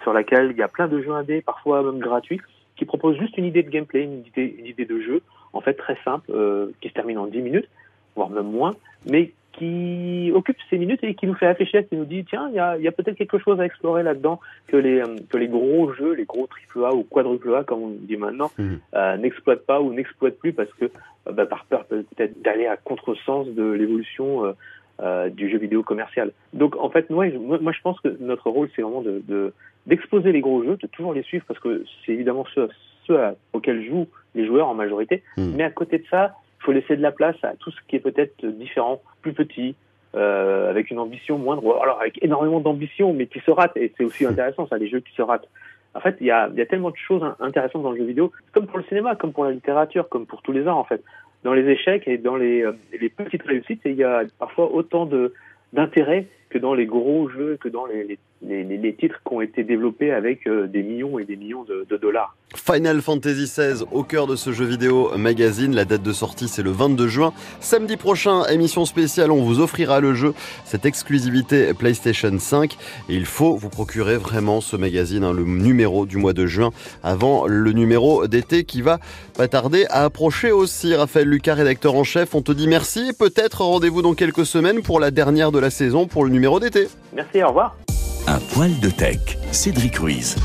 [0.03, 2.41] sur laquelle il y a plein de jeux indés, parfois même gratuits,
[2.77, 5.21] qui proposent juste une idée de gameplay, une idée, une idée de jeu,
[5.53, 6.33] en fait très simple,
[6.81, 7.69] qui se termine en 10 minutes,
[8.17, 12.05] voire même moins, mais qui occupe ces minutes et qui nous fait réfléchir, qui nous
[12.05, 15.03] dit tiens, il y a, y a peut-être quelque chose à explorer là-dedans que les
[15.29, 18.51] que les gros jeux, les gros triple A ou quadruple A comme on dit maintenant,
[18.57, 18.75] mmh.
[18.95, 22.77] euh, n'exploitent pas ou n'exploitent plus parce que euh, bah, par peur peut-être d'aller à
[22.77, 24.53] contresens de l'évolution euh,
[25.01, 26.33] euh, du jeu vidéo commercial.
[26.53, 29.53] Donc en fait, moi, moi, je pense que notre rôle c'est vraiment de
[29.87, 32.69] d'exposer les gros jeux, de toujours les suivre parce que c'est évidemment ceux,
[33.07, 33.19] ceux
[33.55, 35.23] auxquels jouent les joueurs en majorité.
[35.37, 35.53] Mmh.
[35.57, 37.97] Mais à côté de ça, il faut laisser de la place à tout ce qui
[37.97, 39.75] est peut-être différent, plus petit,
[40.15, 44.05] euh, avec une ambition moindre, alors avec énormément d'ambition, mais qui se rate, et c'est
[44.05, 45.49] aussi intéressant ça, les jeux qui se ratent.
[45.95, 48.33] En fait, il y a, y a tellement de choses intéressantes dans le jeu vidéo,
[48.53, 51.03] comme pour le cinéma, comme pour la littérature, comme pour tous les arts en fait.
[51.45, 55.07] Dans les échecs et dans les, euh, les petites réussites, il y a parfois autant
[55.07, 55.35] de
[55.75, 59.65] d'intérêt que dans les gros jeux, que dans les, les les, titres qui ont été
[59.65, 62.37] développés avec euh, des millions et des millions de, dollars.
[62.55, 65.75] Final Fantasy XVI au cœur de ce jeu vidéo magazine.
[65.75, 67.33] La date de sortie c'est le 22 juin.
[67.61, 72.77] Samedi prochain, émission spéciale, on vous offrira le jeu, cette exclusivité PlayStation 5.
[73.09, 76.71] Et il faut vous procurer vraiment ce magazine, hein, le numéro du mois de juin,
[77.03, 78.99] avant le numéro d'été qui va
[79.37, 80.95] pas tarder à approcher aussi.
[80.95, 83.13] Raphaël Lucas, rédacteur en chef, on te dit merci.
[83.19, 86.89] Peut-être rendez-vous dans quelques semaines pour la dernière de la saison, pour le numéro d'été.
[87.15, 87.77] Merci, au revoir.
[88.31, 89.39] Un poil de tech.
[89.53, 90.37] Cédric Ruiz.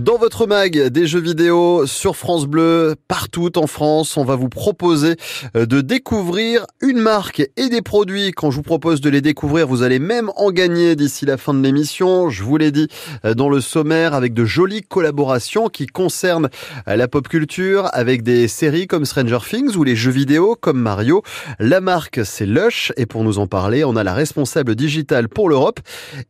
[0.00, 4.48] Dans votre mag, des jeux vidéo sur France Bleu, partout en France, on va vous
[4.48, 5.16] proposer
[5.54, 8.30] euh, de découvrir une marque et des produits.
[8.30, 11.52] Quand je vous propose de les découvrir, vous allez même en gagner d'ici la fin
[11.52, 12.30] de l'émission.
[12.30, 12.88] Je vous l'ai dit
[13.26, 16.48] euh, dans le sommaire avec de jolies collaborations qui concernent
[16.88, 20.80] euh, la pop culture avec des séries comme Stranger Things ou les jeux vidéo comme
[20.80, 21.22] Mario.
[21.58, 25.50] La marque, c'est Lush et pour nous en parler, on a la responsable digitale pour
[25.50, 25.80] l'Europe,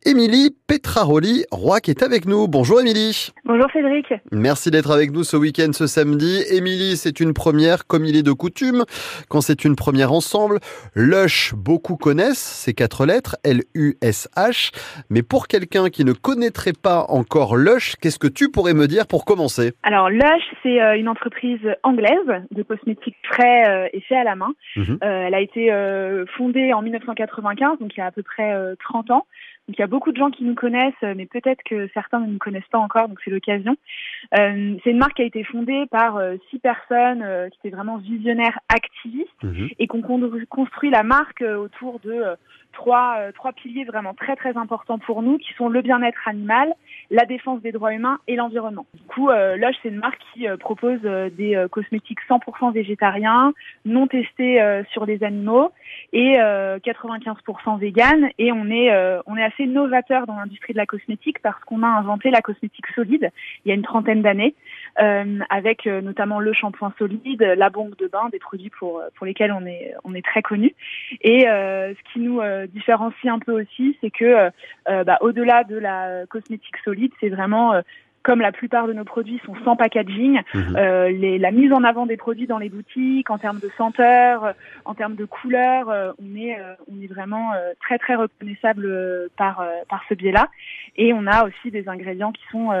[0.03, 2.49] Émilie Petraroli, roi qui est avec nous.
[2.49, 3.31] Bonjour Émilie.
[3.55, 4.11] Bonjour Cédric.
[4.31, 6.41] Merci d'être avec nous ce week-end, ce samedi.
[6.49, 8.83] Émilie, c'est une première comme il est de coutume.
[9.29, 10.57] Quand c'est une première ensemble,
[10.95, 14.71] Lush, beaucoup connaissent ces quatre lettres, L-U-S-H.
[15.11, 19.05] Mais pour quelqu'un qui ne connaîtrait pas encore Lush, qu'est-ce que tu pourrais me dire
[19.05, 19.73] pour commencer?
[19.83, 22.09] Alors Lush, c'est euh, une entreprise anglaise
[22.49, 24.53] de cosmétiques frais euh, et faits à la main.
[24.77, 24.97] Mhm.
[25.03, 25.69] Euh, elle a été
[26.37, 28.51] fondée en 1995, donc il y a à peu près
[28.83, 29.27] 30 ans.
[29.67, 32.19] Donc il y a beaucoup de gens qui nous connaissent, euh, mais peut-être que certains
[32.19, 33.77] ne nous connaissent pas encore, donc c'est l'occasion.
[34.37, 37.97] Euh, c'est une marque qui a été fondée par euh, six personnes qui étaient vraiment
[37.97, 39.69] visionnaires activistes mhm.
[39.79, 40.01] et qu'on
[40.49, 42.23] construit la marque autour de
[42.73, 46.73] trois, trois piliers vraiment très très importants pour nous, qui sont le bien-être animal,
[47.11, 48.85] la défense des droits humains et l'environnement.
[48.93, 53.53] Du coup, Lush, c'est une marque qui propose des cosmétiques 100% végétariens,
[53.85, 54.61] non testés
[54.91, 55.71] sur les animaux
[56.11, 58.29] et 95% vegan.
[58.37, 58.91] Et on est,
[59.27, 62.87] on est assez novateur dans l'industrie de la cosmétique parce qu'on a inventé la cosmétique
[62.95, 63.31] solide
[63.65, 64.55] il y a une trentaine d'années,
[64.99, 69.25] euh, avec euh, notamment le shampoing solide, la bombe de bain, des produits pour pour
[69.25, 70.75] lesquels on est on est très connu.
[71.21, 74.51] Et euh, ce qui nous différencie un peu aussi, c'est que
[74.85, 77.73] bah, au-delà de la cosmétique solide, c'est vraiment
[78.23, 80.75] comme la plupart de nos produits sont sans packaging, mhm.
[80.77, 84.45] euh, les, la mise en avant des produits dans les boutiques, en termes de senteur,
[84.45, 84.51] euh,
[84.85, 89.65] en termes de couleur, euh, on est euh, on est vraiment très très reconnaissable par
[89.89, 90.49] par ce biais-là.
[90.95, 92.71] Et on a aussi des ingrédients qui sont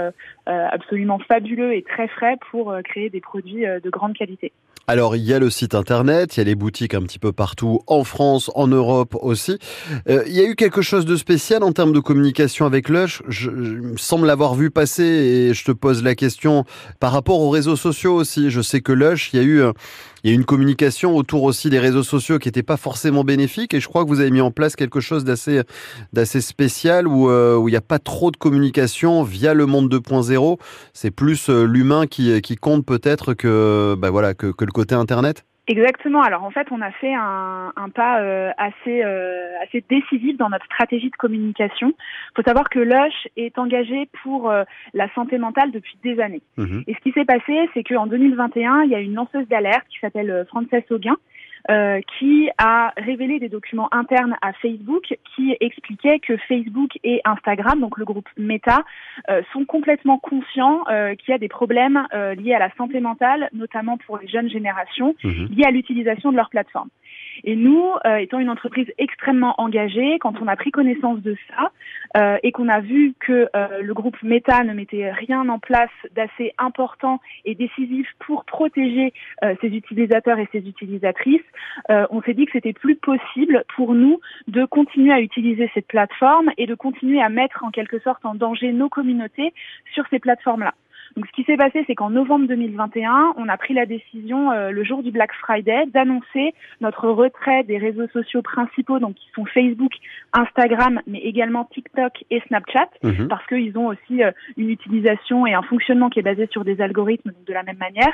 [0.45, 4.51] absolument fabuleux et très frais pour créer des produits de grande qualité.
[4.85, 7.31] Alors, il y a le site internet, il y a les boutiques un petit peu
[7.31, 9.57] partout, en France, en Europe aussi.
[10.09, 13.21] Euh, il y a eu quelque chose de spécial en termes de communication avec Lush?
[13.29, 16.65] Je, je me semble l'avoir vu passer et je te pose la question
[16.99, 18.49] par rapport aux réseaux sociaux aussi.
[18.49, 19.63] Je sais que Lush, il y a eu
[20.23, 23.73] il y a une communication autour aussi des réseaux sociaux qui n'était pas forcément bénéfique
[23.73, 25.61] et je crois que vous avez mis en place quelque chose d'assez
[26.13, 29.93] d'assez spécial où euh, où il n'y a pas trop de communication via le monde
[29.93, 30.57] 2.0.
[30.93, 34.95] C'est plus euh, l'humain qui qui compte peut-être que bah voilà que, que le côté
[34.95, 35.45] internet.
[35.67, 36.21] Exactement.
[36.21, 40.49] Alors en fait, on a fait un, un pas euh, assez euh, assez décisif dans
[40.49, 41.93] notre stratégie de communication.
[41.97, 46.41] Il faut savoir que Lush est engagé pour euh, la santé mentale depuis des années.
[46.57, 46.83] Mhm.
[46.87, 49.99] Et ce qui s'est passé, c'est qu'en 2021, il y a une lanceuse d'alerte qui
[49.99, 51.15] s'appelle Frances Auguin,
[51.69, 57.79] euh, qui a révélé des documents internes à Facebook qui expliquaient que Facebook et Instagram,
[57.79, 58.83] donc le groupe Meta,
[59.29, 62.05] euh, sont complètement conscients euh, qu'il y a des problèmes
[62.37, 65.47] liés à la santé mentale, notamment pour les jeunes générations, mhm.
[65.55, 66.89] liés à l'utilisation de leur plateforme.
[67.43, 71.71] Et nous, euh, étant une entreprise extrêmement engagée, quand on a pris connaissance de ça
[72.17, 75.89] euh, et qu'on a vu que euh, le groupe Meta ne mettait rien en place
[76.15, 79.13] d'assez important et décisif pour protéger
[79.61, 81.41] ses utilisateurs et ses utilisatrices,
[81.89, 86.51] on s'est dit que c'était plus possible pour nous de continuer à utiliser cette plateforme
[86.57, 89.53] et de continuer à mettre en quelque sorte en danger nos communautés
[89.93, 90.73] sur ces plateformes-là.
[91.15, 94.71] Donc, ce qui s'est passé, c'est qu'en novembre 2021, on a pris la décision, euh,
[94.71, 99.45] le jour du Black Friday, d'annoncer notre retrait des réseaux sociaux principaux, donc qui sont
[99.45, 99.91] Facebook,
[100.33, 103.27] Instagram, mais également TikTok et Snapchat, mhm.
[103.27, 106.81] parce qu'ils ont aussi euh, une utilisation et un fonctionnement qui est basé sur des
[106.81, 108.13] algorithmes de la même manière.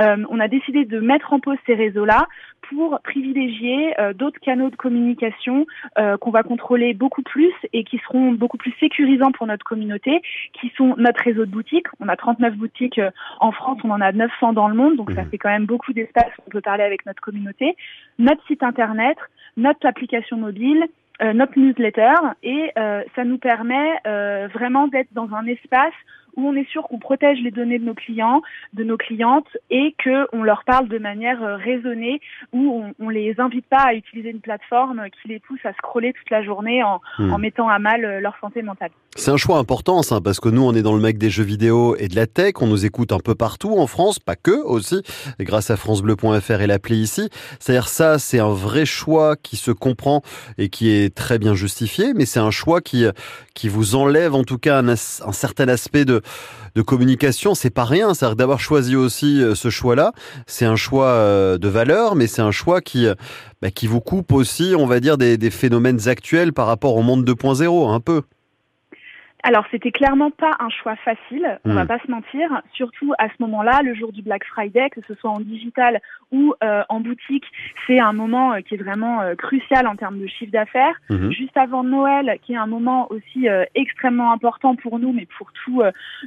[0.00, 2.26] Euh, on a décidé de mettre en pause ces réseaux-là
[2.68, 8.58] pour privilégier d'autres canaux de communication qu'on va contrôler beaucoup plus et qui seront beaucoup
[8.58, 11.86] plus sécurisants pour notre communauté, qui sont notre réseau de boutiques.
[11.98, 14.96] On a 30 39 boutiques euh, en France, on en a 900 dans le monde,
[14.96, 15.30] donc ça mhm.
[15.30, 17.76] fait quand même beaucoup d'espace où on peut parler avec notre communauté.
[18.18, 19.18] Notre site internet,
[19.56, 20.86] notre application mobile,
[21.22, 24.00] euh, notre newsletter et euh, ça nous permet
[24.54, 25.92] vraiment d'être dans un espace
[26.36, 29.94] où on est sûr qu'on protège les données de nos clients, de nos clientes et
[29.98, 32.20] que on leur parle de manière euh, raisonnée,
[32.52, 36.12] où on, on les invite pas à utiliser une plateforme qui les pousse à scroller
[36.12, 37.32] toute la journée en, hmm.
[37.32, 38.90] en mettant à mal euh, leur santé mentale.
[39.16, 41.42] C'est un choix important, ça, parce que nous, on est dans le mec des jeux
[41.42, 42.54] vidéo et de la tech.
[42.60, 45.02] On nous écoute un peu partout en France, pas que aussi,
[45.40, 47.28] grâce à francebleu.fr et l'appli ici.
[47.58, 50.22] C'est-à-dire ça, c'est un vrai choix qui se comprend
[50.58, 53.04] et qui est très bien justifié, mais c'est un choix qui
[53.54, 56.19] qui vous enlève en tout cas un, un certain aspect de
[56.74, 57.54] de communication.
[57.54, 58.14] C'est pas rien.
[58.14, 60.12] C'est d'avoir choisi aussi euh, ce choix-là.
[60.46, 63.06] C'est un choix euh, de valeur, mais c'est un choix qui
[63.62, 67.02] bah, qui vous coupe aussi, on va dire, des, des phénomènes actuels par rapport au
[67.02, 68.22] monde 2.0, un peu.
[69.42, 71.88] Alors, c'était clairement pas un choix facile, on va hmm.
[71.88, 72.62] pas se mentir.
[72.74, 76.00] Surtout à ce moment-là, le jour du Black Friday, que ce soit en digital
[76.30, 77.44] ou euh, en boutique,
[77.86, 80.94] c'est un moment euh, qui est vraiment euh, crucial en termes de chiffre d'affaires.
[81.08, 81.30] Hmm.
[81.30, 85.82] Juste avant Noël, qui est un moment aussi extrêmement important pour nous, mais pour tous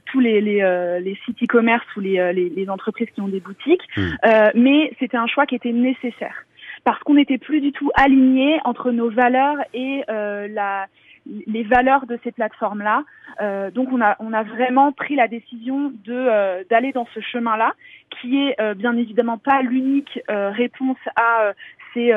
[0.05, 3.81] tous les les, les sites e-commerce ou les, les, les, entreprises qui ont des boutiques.
[3.95, 4.09] Hmm.
[4.55, 6.45] mais c'était un choix qui était nécessaire
[6.83, 10.87] parce qu'on n'était plus du tout aligné entre nos valeurs et la
[11.25, 13.03] les valeurs de ces plateformes-là.
[13.41, 17.19] Euh, donc on a, on a vraiment pris la décision de euh, d'aller dans ce
[17.19, 17.73] chemin-là,
[18.09, 21.53] qui est euh, bien évidemment pas l'unique euh, réponse à
[21.93, 22.11] ces,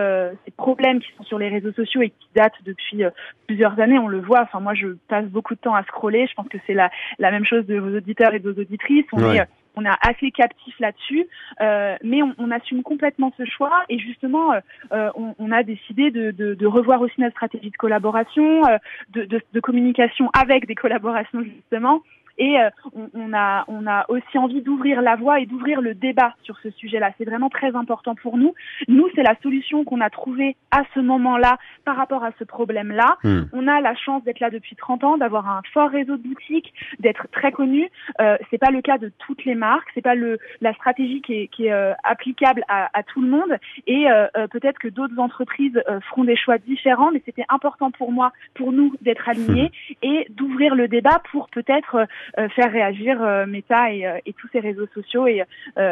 [0.47, 3.03] ces, problèmes qui sont sur les réseaux sociaux et qui datent depuis
[3.47, 3.99] plusieurs années.
[3.99, 4.41] On le voit.
[4.41, 6.27] Enfin moi je passe beaucoup de temps à scroller.
[6.27, 9.05] Je pense que c'est la, la même chose de vos auditeurs et de vos auditrices.
[9.13, 11.27] On est on est assez captif là-dessus,
[11.61, 14.61] euh, mais on, assume complètement ce choix et justement, euh,
[14.93, 18.63] euh on, a décidé de, revoir aussi notre stratégie de collaboration,
[19.11, 22.03] de, communication avec des collaborations justement,
[22.39, 22.71] et euh,
[23.15, 26.71] on, a, on a aussi envie d'ouvrir la voie et d'ouvrir le débat sur ce
[26.71, 27.13] sujet-là.
[27.19, 28.55] C'est vraiment très important pour nous.
[28.89, 33.17] Nous, c'est la solution qu'on a trouvée à ce moment-là par rapport à ce problème-là.
[33.25, 33.43] Hmm.
[33.53, 36.73] On a la chance d'être là depuis 30 ans, d'avoir un fort réseau de boutiques,
[36.99, 37.89] d'être très connu.
[38.21, 39.89] Euh, c'est pas le cas de toutes les marques.
[39.95, 43.29] C'est pas le la stratégie qui est, qui est euh, applicable à, à, tout le
[43.29, 43.57] monde.
[43.87, 48.13] Et euh, euh, peut-être que d'autres entreprises feront des choix différents, mais c'était important pour
[48.13, 50.07] moi, pour nous, d'être alignés hmm.
[50.07, 52.07] et d'ouvrir le débat pour peut-être euh,
[52.55, 55.43] faire réagir euh, Meta et, euh, et, tous ces réseaux sociaux et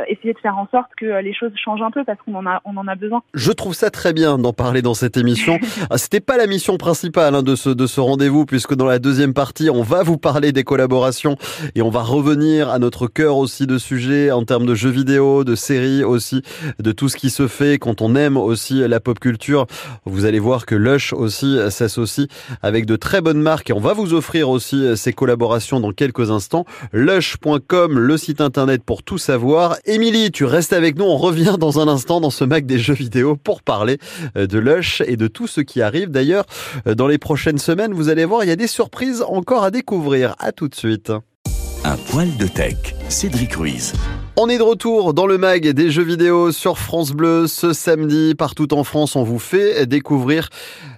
[0.09, 2.61] essayer de faire en sorte que les choses changent un peu parce qu'on en a
[2.65, 3.23] on en a besoin.
[3.33, 5.59] Je trouve ça très bien d'en parler dans cette émission.
[5.91, 8.99] Ah, c'était pas la mission principale hein, de ce de ce rendez-vous puisque dans la
[8.99, 11.37] deuxième partie on va vous parler des collaborations
[11.75, 15.45] et on va revenir à notre cœur aussi de sujets en termes de jeux vidéo,
[15.45, 16.43] de séries aussi,
[16.79, 19.67] de tout ce qui se fait quand on aime aussi la pop culture.
[20.05, 22.29] Vous allez voir que Lush aussi s'associe
[22.63, 26.24] avec de très bonnes marques et on va vous offrir aussi ces collaborations dans quelques
[26.31, 26.65] instants.
[26.93, 29.77] Lush.com, le site internet pour tout savoir.
[29.85, 31.05] Émilie, tu restes avec nous.
[31.05, 33.99] On revient dans un instant dans ce Mac des jeux vidéo pour parler
[34.37, 36.11] euh, de Lush et de tout ce qui arrive.
[36.11, 36.45] D'ailleurs,
[36.87, 39.71] euh, dans les prochaines semaines, vous allez voir, il y a des surprises encore à
[39.71, 40.35] découvrir.
[40.39, 41.13] À tout de suite.
[41.85, 42.77] Un poil de tech,
[43.09, 43.93] Cédric Ruiz.
[44.37, 48.35] On est de retour dans le mag des jeux vidéo sur France Bleu ce samedi.
[48.35, 50.49] Partout en France, on vous fait découvrir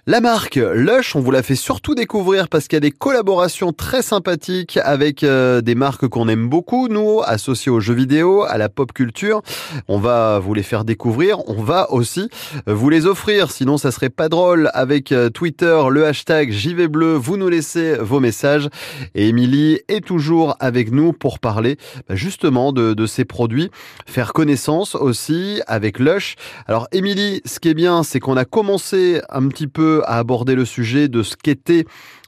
[0.08, 3.72] la marque Lush, on vous la fait surtout découvrir parce qu'il y a des collaborations
[3.72, 8.56] très sympathiques avec euh, des marques qu'on aime beaucoup, nous, associées aux jeux vidéo, à
[8.56, 9.42] la pop culture.
[9.88, 11.40] On va vous les faire découvrir.
[11.48, 12.30] On va aussi
[12.68, 13.50] euh, vous les offrir.
[13.50, 17.14] Sinon, ça serait pas drôle avec euh, Twitter, le hashtag JV Bleu.
[17.14, 18.68] Vous nous laissez vos messages.
[19.14, 23.70] Et Émilie est toujours avec nous pour parler bah, justement de ces produits,
[24.06, 26.36] faire connaissance aussi avec Lush.
[26.66, 30.54] Alors, Émilie, ce qui est bien, c'est qu'on a commencé un petit peu à aborder
[30.54, 31.84] le sujet de ce qu'était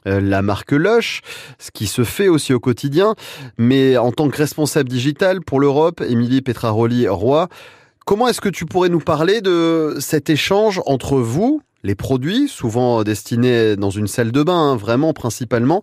[0.07, 1.21] euh, la marque Lush,
[1.57, 3.15] ce qui se fait aussi au quotidien.
[3.57, 7.47] Mais en tant que responsable digital pour l'Europe, Émilie Petraroli-Roy,
[8.05, 13.03] comment est-ce que tu pourrais nous parler de cet échange entre vous, les produits, souvent
[13.03, 15.81] destinés dans une salle de bain, hein, vraiment principalement,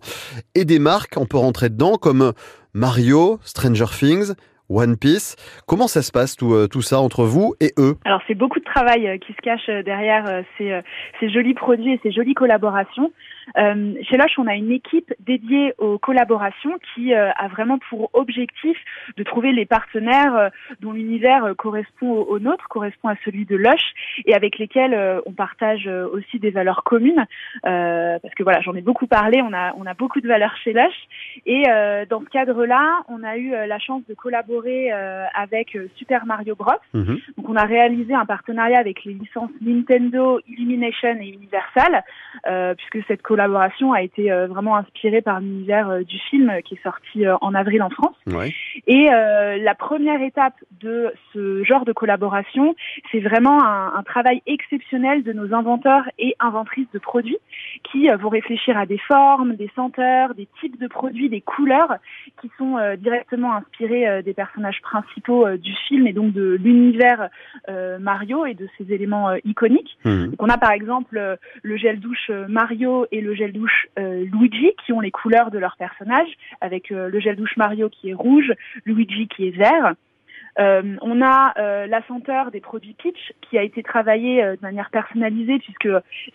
[0.55, 2.33] et des marques, on peut rentrer dedans, comme
[2.73, 4.33] Mario, Stranger Things,
[4.69, 5.35] One Piece.
[5.67, 7.95] Comment ça se passe tout, euh, tout ça entre vous et eux?
[8.05, 10.81] Alors c'est beaucoup de travail euh, qui se cache euh, derrière ces,
[11.19, 13.11] ces jolis produits et ces jolies collaborations.
[13.57, 18.09] Euh, chez Loche, on a une équipe dédiée aux collaborations qui euh, a vraiment pour
[18.13, 18.77] objectif
[19.15, 20.49] de trouver les partenaires euh,
[20.81, 23.93] dont l'univers correspond au, nôtre, correspond à celui de Loche
[24.25, 27.25] et avec lesquels on partage aussi des valeurs communes.
[27.63, 30.73] parce que voilà, j'en ai beaucoup parlé, on a, on a beaucoup de valeurs chez
[30.73, 31.07] Loche.
[31.45, 31.63] Et
[32.09, 36.73] dans ce cadre-là, on a eu la chance de collaborer avec Super Mario Bros.
[36.93, 37.19] Mhm.
[37.37, 42.03] Donc on a réalisé un partenariat avec les licences Nintendo, Illumination et Universal,
[42.77, 47.23] puisque cette collaboration collaboration a été vraiment inspirée par l'univers du film qui est sorti
[47.27, 48.15] en avril en France.
[48.87, 52.75] Et la première étape de ce genre de collaboration,
[53.11, 57.37] c'est vraiment un, un, travail exceptionnel de nos inventeurs et inventrices de produits
[57.91, 61.97] qui vont réfléchir à des formes, des senteurs, des types de produits, des couleurs
[62.41, 67.29] qui sont directement inspirés des personnages principaux du film et donc de l'univers
[67.99, 69.95] Mario et de ses éléments iconiques.
[70.05, 70.27] Mmh.
[70.29, 74.93] Donc on a par exemple le gel douche Mario et le gel douche Luigi qui
[74.93, 76.27] ont les couleurs de leur personnage,
[76.61, 78.53] avec le gel douche Mario qui est rouge,
[78.85, 79.95] Luigi qui est vert.
[80.59, 84.61] Euh, on a euh, la senteur des produits Peach qui a été travaillée euh, de
[84.61, 85.89] manière personnalisée puisque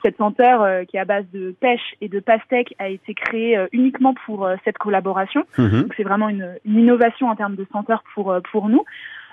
[0.05, 4.14] cette senteur qui est à base de pêche et de pastèque a été créée uniquement
[4.26, 5.45] pour cette collaboration.
[5.59, 5.82] Mhm.
[5.82, 8.84] Donc c'est vraiment une, innovation en termes de senteur pour pour nous.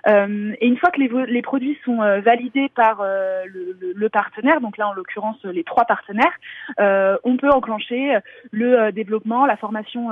[0.08, 4.94] Et une fois que les, produits sont validés par le, le, partenaire, donc là en
[4.94, 6.38] l'occurrence les trois partenaires,
[6.78, 8.18] on peut enclencher
[8.52, 10.12] le développement, la formation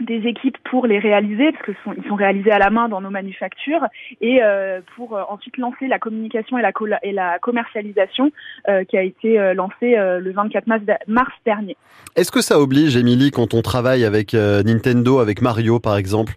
[0.00, 3.10] des équipes pour les réaliser, parce que sont, sont réalisés à la main dans nos
[3.10, 3.84] manufactures,
[4.20, 8.30] et euh, pour euh, ensuite lancer la communication et la, commercialisation
[8.68, 11.76] euh, qui a été lancée le 24 mars, mars dernier.
[12.16, 16.34] Est-ce que ça oblige, Émilie, quand on travaille avec Nintendo, avec Mario par exemple,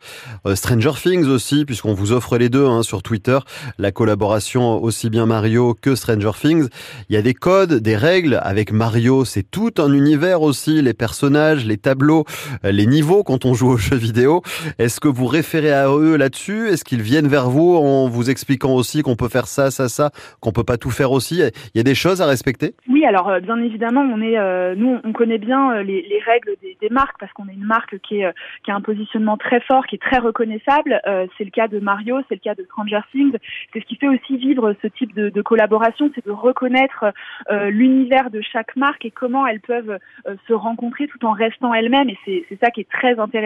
[0.54, 3.40] Stranger Things aussi, puisqu'on vous offre les deux hein, sur Twitter,
[3.78, 6.70] la collaboration aussi bien Mario que Stranger Things,
[7.10, 8.40] il y a des codes, des règles.
[8.44, 12.26] Avec Mario, c'est tout un univers aussi, les personnages, les tableaux,
[12.64, 14.42] les niveaux quand joue aux jeux vidéo.
[14.80, 16.68] Est-ce que vous référez à eux là-dessus?
[16.70, 20.12] Est-ce qu'ils viennent vers vous en vous expliquant aussi qu'on peut faire ça, ça, ça,
[20.40, 21.42] qu'on peut pas tout faire aussi?
[21.74, 22.76] Il y a des choses à respecter?
[22.90, 26.56] Oui, alors euh, bien évidemment, on est, euh, nous, on connaît bien euh, les, règles
[26.62, 28.34] des, marques parce qu'on est une marque qui, est,
[28.64, 31.02] qui a un positionnement très fort, qui est très reconnaissable.
[31.38, 33.34] c'est le cas de Mario, c'est le cas de Stranger Things.
[33.72, 37.06] C'est ce qui fait aussi vivre ce type de, collaboration, c'est de reconnaître
[37.50, 39.98] l'univers de chaque marque et comment elles peuvent
[40.48, 42.10] se rencontrer tout en restant elles-mêmes.
[42.10, 43.43] Et c'est ça qui est très intéressant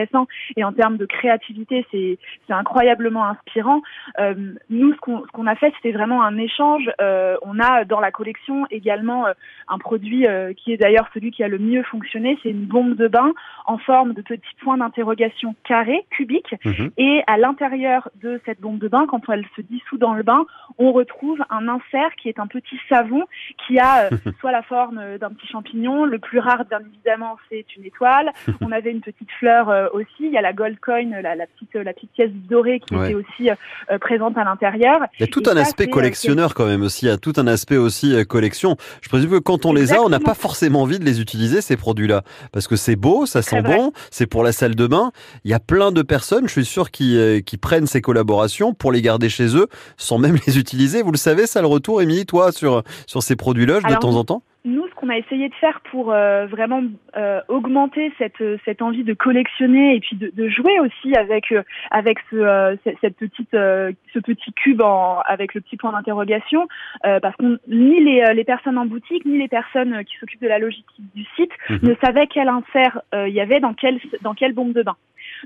[0.55, 2.17] et en termes de créativité, c'est
[2.53, 3.81] incroyablement inspirant.
[4.19, 4.33] Euh,
[4.69, 6.89] nous, ce qu'on a fait, c'était vraiment un échange.
[7.01, 9.33] Euh, on a dans la collection également euh,
[9.67, 10.25] un produit
[10.57, 13.33] qui est d'ailleurs celui qui a le mieux fonctionné, c'est une bombe de bain
[13.65, 16.55] en forme de petits points d'interrogation carrés, cubiques.
[16.65, 16.91] Mhm.
[16.97, 20.45] Et à l'intérieur de cette bombe de bain, quand elle se dissout dans le bain,
[20.77, 23.23] on retrouve un insert qui est un petit savon
[23.65, 27.85] qui a soit la forme d'un petit champignon, le plus rare bien évidemment c'est une
[27.85, 28.31] étoile.
[28.61, 30.07] On avait une petite fleur aussi.
[30.19, 33.49] Il y a la gold coin, la, petite la petite pièce dorée qui était aussi
[33.49, 34.99] euh, présente à l'intérieur.
[35.19, 37.05] Il y a tout un aspect euh, collectionneur quand même aussi.
[37.05, 38.77] Il y a tout un aspect aussi collection.
[39.01, 41.61] Je présume que quand on les a, on n'a pas forcément envie de les utiliser
[41.61, 45.11] ces produits-là parce que c'est beau, ça sent bon, c'est pour la salle de bain.
[45.43, 48.91] Il y a plein de personnes, je suis sûr, qui qui prennent ces collaborations pour
[48.91, 49.67] les garder chez eux
[49.97, 51.01] sans même les utiliser.
[51.01, 54.23] Vous le savez, ça le retour, Émilie, toi, sur sur ces produits-là de temps en
[54.23, 54.43] temps?
[54.67, 56.81] nous, qu'on a essayé de faire pour euh, vraiment
[57.15, 61.61] euh, augmenter cette, cette envie de collectionner et puis de, de jouer aussi avec euh,
[61.91, 66.67] avec ce cette petite ce petit cube en, avec le petit point d'interrogation,
[67.03, 70.59] parce que ni les, les personnes en boutique ni les personnes qui s'occupent de la
[70.59, 71.79] logistique du site mhm.
[71.83, 74.95] ne savaient quel insert il y avait dans quelle dans quelle bombe de bain.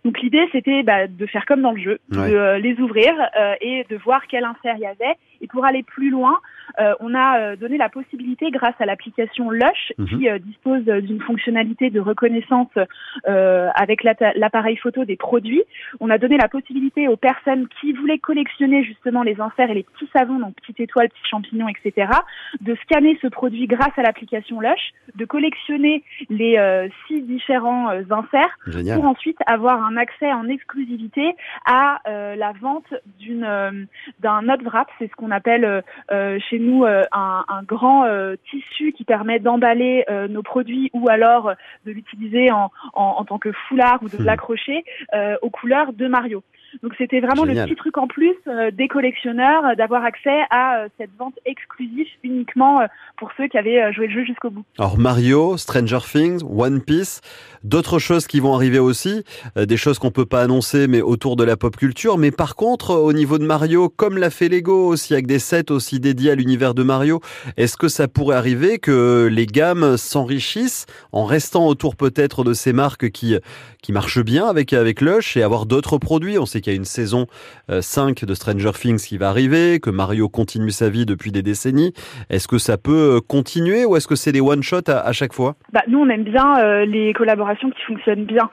[0.05, 3.13] Donc l'idée c'était bah, de faire comme dans le jeu, de les ouvrir
[3.59, 5.15] et de voir quel insert il y avait.
[5.41, 6.39] Et pour aller plus loin,
[6.79, 10.07] euh, on a euh, donné la possibilité, grâce à l'application Lush, mhm.
[10.07, 12.69] qui euh, dispose d'une fonctionnalité de reconnaissance
[13.25, 15.63] avec l'appareil photo des produits,
[15.99, 19.83] on a donné la possibilité aux personnes qui voulaient collectionner justement les inserts et les
[19.83, 22.07] petits savons, donc petites étoiles, petits champignons, etc.,
[22.61, 28.57] de scanner ce produit grâce à l'application Lush, de collectionner les six différents inserts
[28.95, 31.33] pour ensuite avoir un accès en exclusivité
[31.65, 33.87] à la vente d'une
[34.19, 35.83] d'un autre wrap, c'est ce qu'on appelle
[36.49, 41.53] chez nous euh, un, grand euh, tissu qui permet d'emballer euh, nos produits ou alors
[41.85, 44.25] de l'utiliser en, en, tant que foulard ou de hmm.
[44.25, 44.83] l'accrocher
[45.41, 46.43] aux couleurs de Mario.
[46.83, 48.35] Donc c'était vraiment le petit truc en plus
[48.73, 52.81] des collectionneurs d'avoir accès à cette vente exclusive uniquement
[53.17, 54.63] pour ceux qui avaient joué le jeu jusqu'au bout.
[54.77, 57.21] Alors Mario, Stranger Things, One Piece,
[57.63, 59.23] d'autres choses qui vont arriver aussi,
[59.55, 62.17] des choses qu'on peut pas annoncer mais autour de la pop culture.
[62.17, 65.71] Mais par contre, au niveau de Mario, comme l'a fait Lego aussi avec des sets
[65.71, 67.21] aussi dédiés à l'univers de Mario,
[67.57, 72.73] est-ce que ça pourrait arriver que les gammes s'enrichissent en restant autour peut-être de ces
[72.73, 73.35] marques qui
[73.81, 76.37] qui marchent bien avec avec Lush et avoir d'autres produits?
[76.37, 77.25] On sait c'est qu'il y a une saison
[77.69, 81.93] 5 de Stranger Things qui va arriver, que Mario continue sa vie depuis des décennies.
[82.29, 85.55] Est-ce que ça peut continuer ou est-ce que c'est des one-shots à, chaque fois?
[85.71, 88.49] Bah, Nous, on aime bien les collaborations qui fonctionnent bien.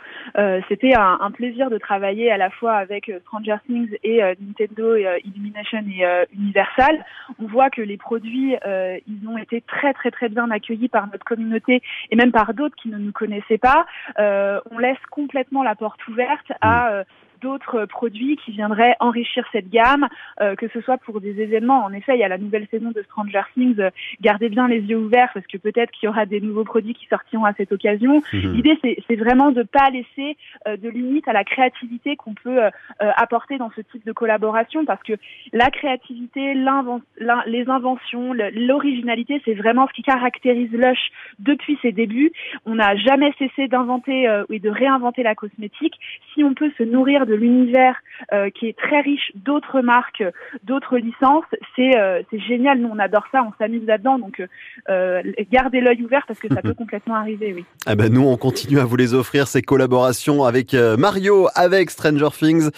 [0.68, 5.78] C'était un, un, plaisir de travailler à la fois avec Stranger Things et Nintendo, Illumination
[5.78, 7.04] et Universal.
[7.38, 11.24] On voit que les produits, ils ont été très très très bien accueillis par notre
[11.24, 13.86] communauté et même par d'autres qui ne nous connaissaient pas.
[14.18, 17.04] on laisse complètement la porte ouverte à mm
[17.40, 20.08] d'autres produits qui viendraient enrichir cette gamme,
[20.40, 21.84] euh, que ce soit pour des événements.
[21.84, 23.78] En effet, il y a la nouvelle saison de Stranger Things.
[23.78, 26.94] Euh, gardez bien les yeux ouverts parce que peut-être qu'il y aura des nouveaux produits
[26.94, 28.22] qui sortiront à cette occasion.
[28.32, 28.52] Mhm.
[28.52, 30.36] L'idée, c'est vraiment de pas laisser
[30.66, 32.58] euh, de limite à la créativité qu'on peut
[32.98, 35.14] apporter dans ce type de collaboration parce que
[35.52, 42.32] la créativité, les inventions, l'originalité, c'est vraiment ce qui caractérise Lush depuis ses débuts.
[42.66, 45.94] On n'a jamais cessé d'inventer et de réinventer la cosmétique.
[46.34, 47.94] Si on peut se nourrir de l'univers
[48.32, 50.24] euh, qui est très riche d'autres marques,
[50.64, 51.44] d'autres licences.
[51.76, 52.80] C'est euh, c'est génial.
[52.80, 53.44] Nous, on adore ça.
[53.46, 54.18] On s'amuse là-dedans.
[54.18, 54.42] Donc,
[54.88, 55.22] euh,
[55.52, 57.52] gardez l'œil ouvert parce que ça peut complètement arriver.
[57.54, 57.64] Oui.
[57.86, 62.28] Ah ben nous, on continue à vous les offrir ces collaborations avec Mario, avec Stranger
[62.32, 62.70] Things,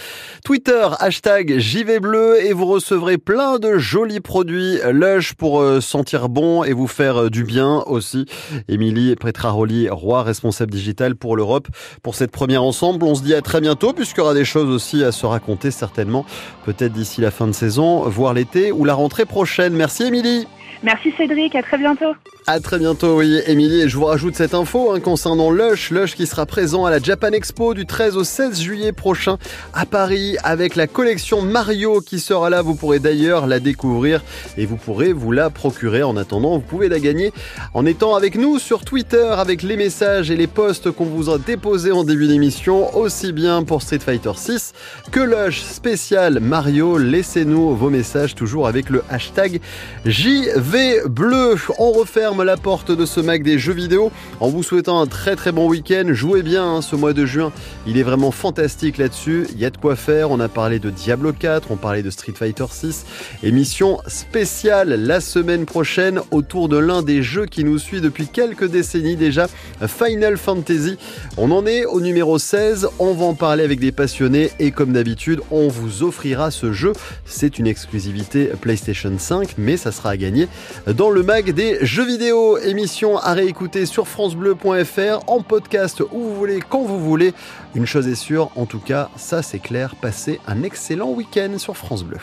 [0.44, 6.64] Twitter hashtag JV Bleu et vous recevrez plein de jolis produits Lush pour sentir bon
[6.64, 8.26] et vous faire du bien aussi.
[8.68, 11.68] Émilie Pretraroli, roi responsable digital pour l'Europe.
[12.02, 14.46] Pour cette première ensemble, on se dit à très bientôt puisqu'il y aura des des
[14.46, 16.24] choses aussi à se raconter certainement,
[16.64, 19.74] peut-être d'ici la fin de saison, voire l'été ou la rentrée prochaine.
[19.74, 20.46] Merci Émilie.
[20.82, 22.14] Merci Cédric, à très bientôt.
[22.46, 23.82] À très bientôt, oui, Émilie.
[23.82, 25.90] Et je vous rajoute cette info hein, concernant Lush.
[25.90, 29.36] Lush qui sera présent à la Japan Expo du 13 au 16 juillet prochain
[29.74, 32.62] à Paris avec la collection Mario qui sera là.
[32.62, 34.22] Vous pourrez d'ailleurs la découvrir
[34.56, 36.02] et vous pourrez vous la procurer.
[36.02, 37.30] En attendant, vous pouvez la gagner
[37.74, 41.38] en étant avec nous sur Twitter avec les messages et les posts qu'on vous a
[41.38, 44.72] déposés en début d'émission, aussi bien pour Street Fighter 6
[45.12, 46.96] que Lush spécial Mario.
[46.96, 49.60] Laissez-nous vos messages toujours avec le hashtag
[50.06, 51.56] JV Bleu.
[51.78, 55.34] On referme la porte de ce Mac des jeux vidéo en vous souhaitant un très
[55.34, 56.04] très bon week-end.
[56.12, 57.50] Jouez bien hein, ce mois de juin,
[57.88, 59.48] il est vraiment fantastique là-dessus.
[59.52, 60.30] Il y a de quoi faire.
[60.30, 63.04] On a parlé de Diablo 4, on parlait de Street Fighter 6.
[63.42, 68.70] Émission spéciale la semaine prochaine autour de l'un des jeux qui nous suit depuis quelques
[68.70, 69.48] décennies déjà,
[69.88, 70.98] Final Fantasy.
[71.36, 72.88] On en est au numéro 16.
[73.00, 76.92] On va en parler avec des passionnés et comme d'habitude, on vous offrira ce jeu.
[77.24, 80.46] C'est une exclusivité PlayStation 5, mais ça sera à gagner
[80.86, 86.34] dans le mag des jeux vidéo émission à réécouter sur francebleu.fr, en podcast où vous
[86.34, 87.34] voulez, quand vous voulez.
[87.74, 91.76] Une chose est sûre, en tout cas, ça c'est clair, passez un excellent week-end sur
[91.76, 92.18] France Bleu.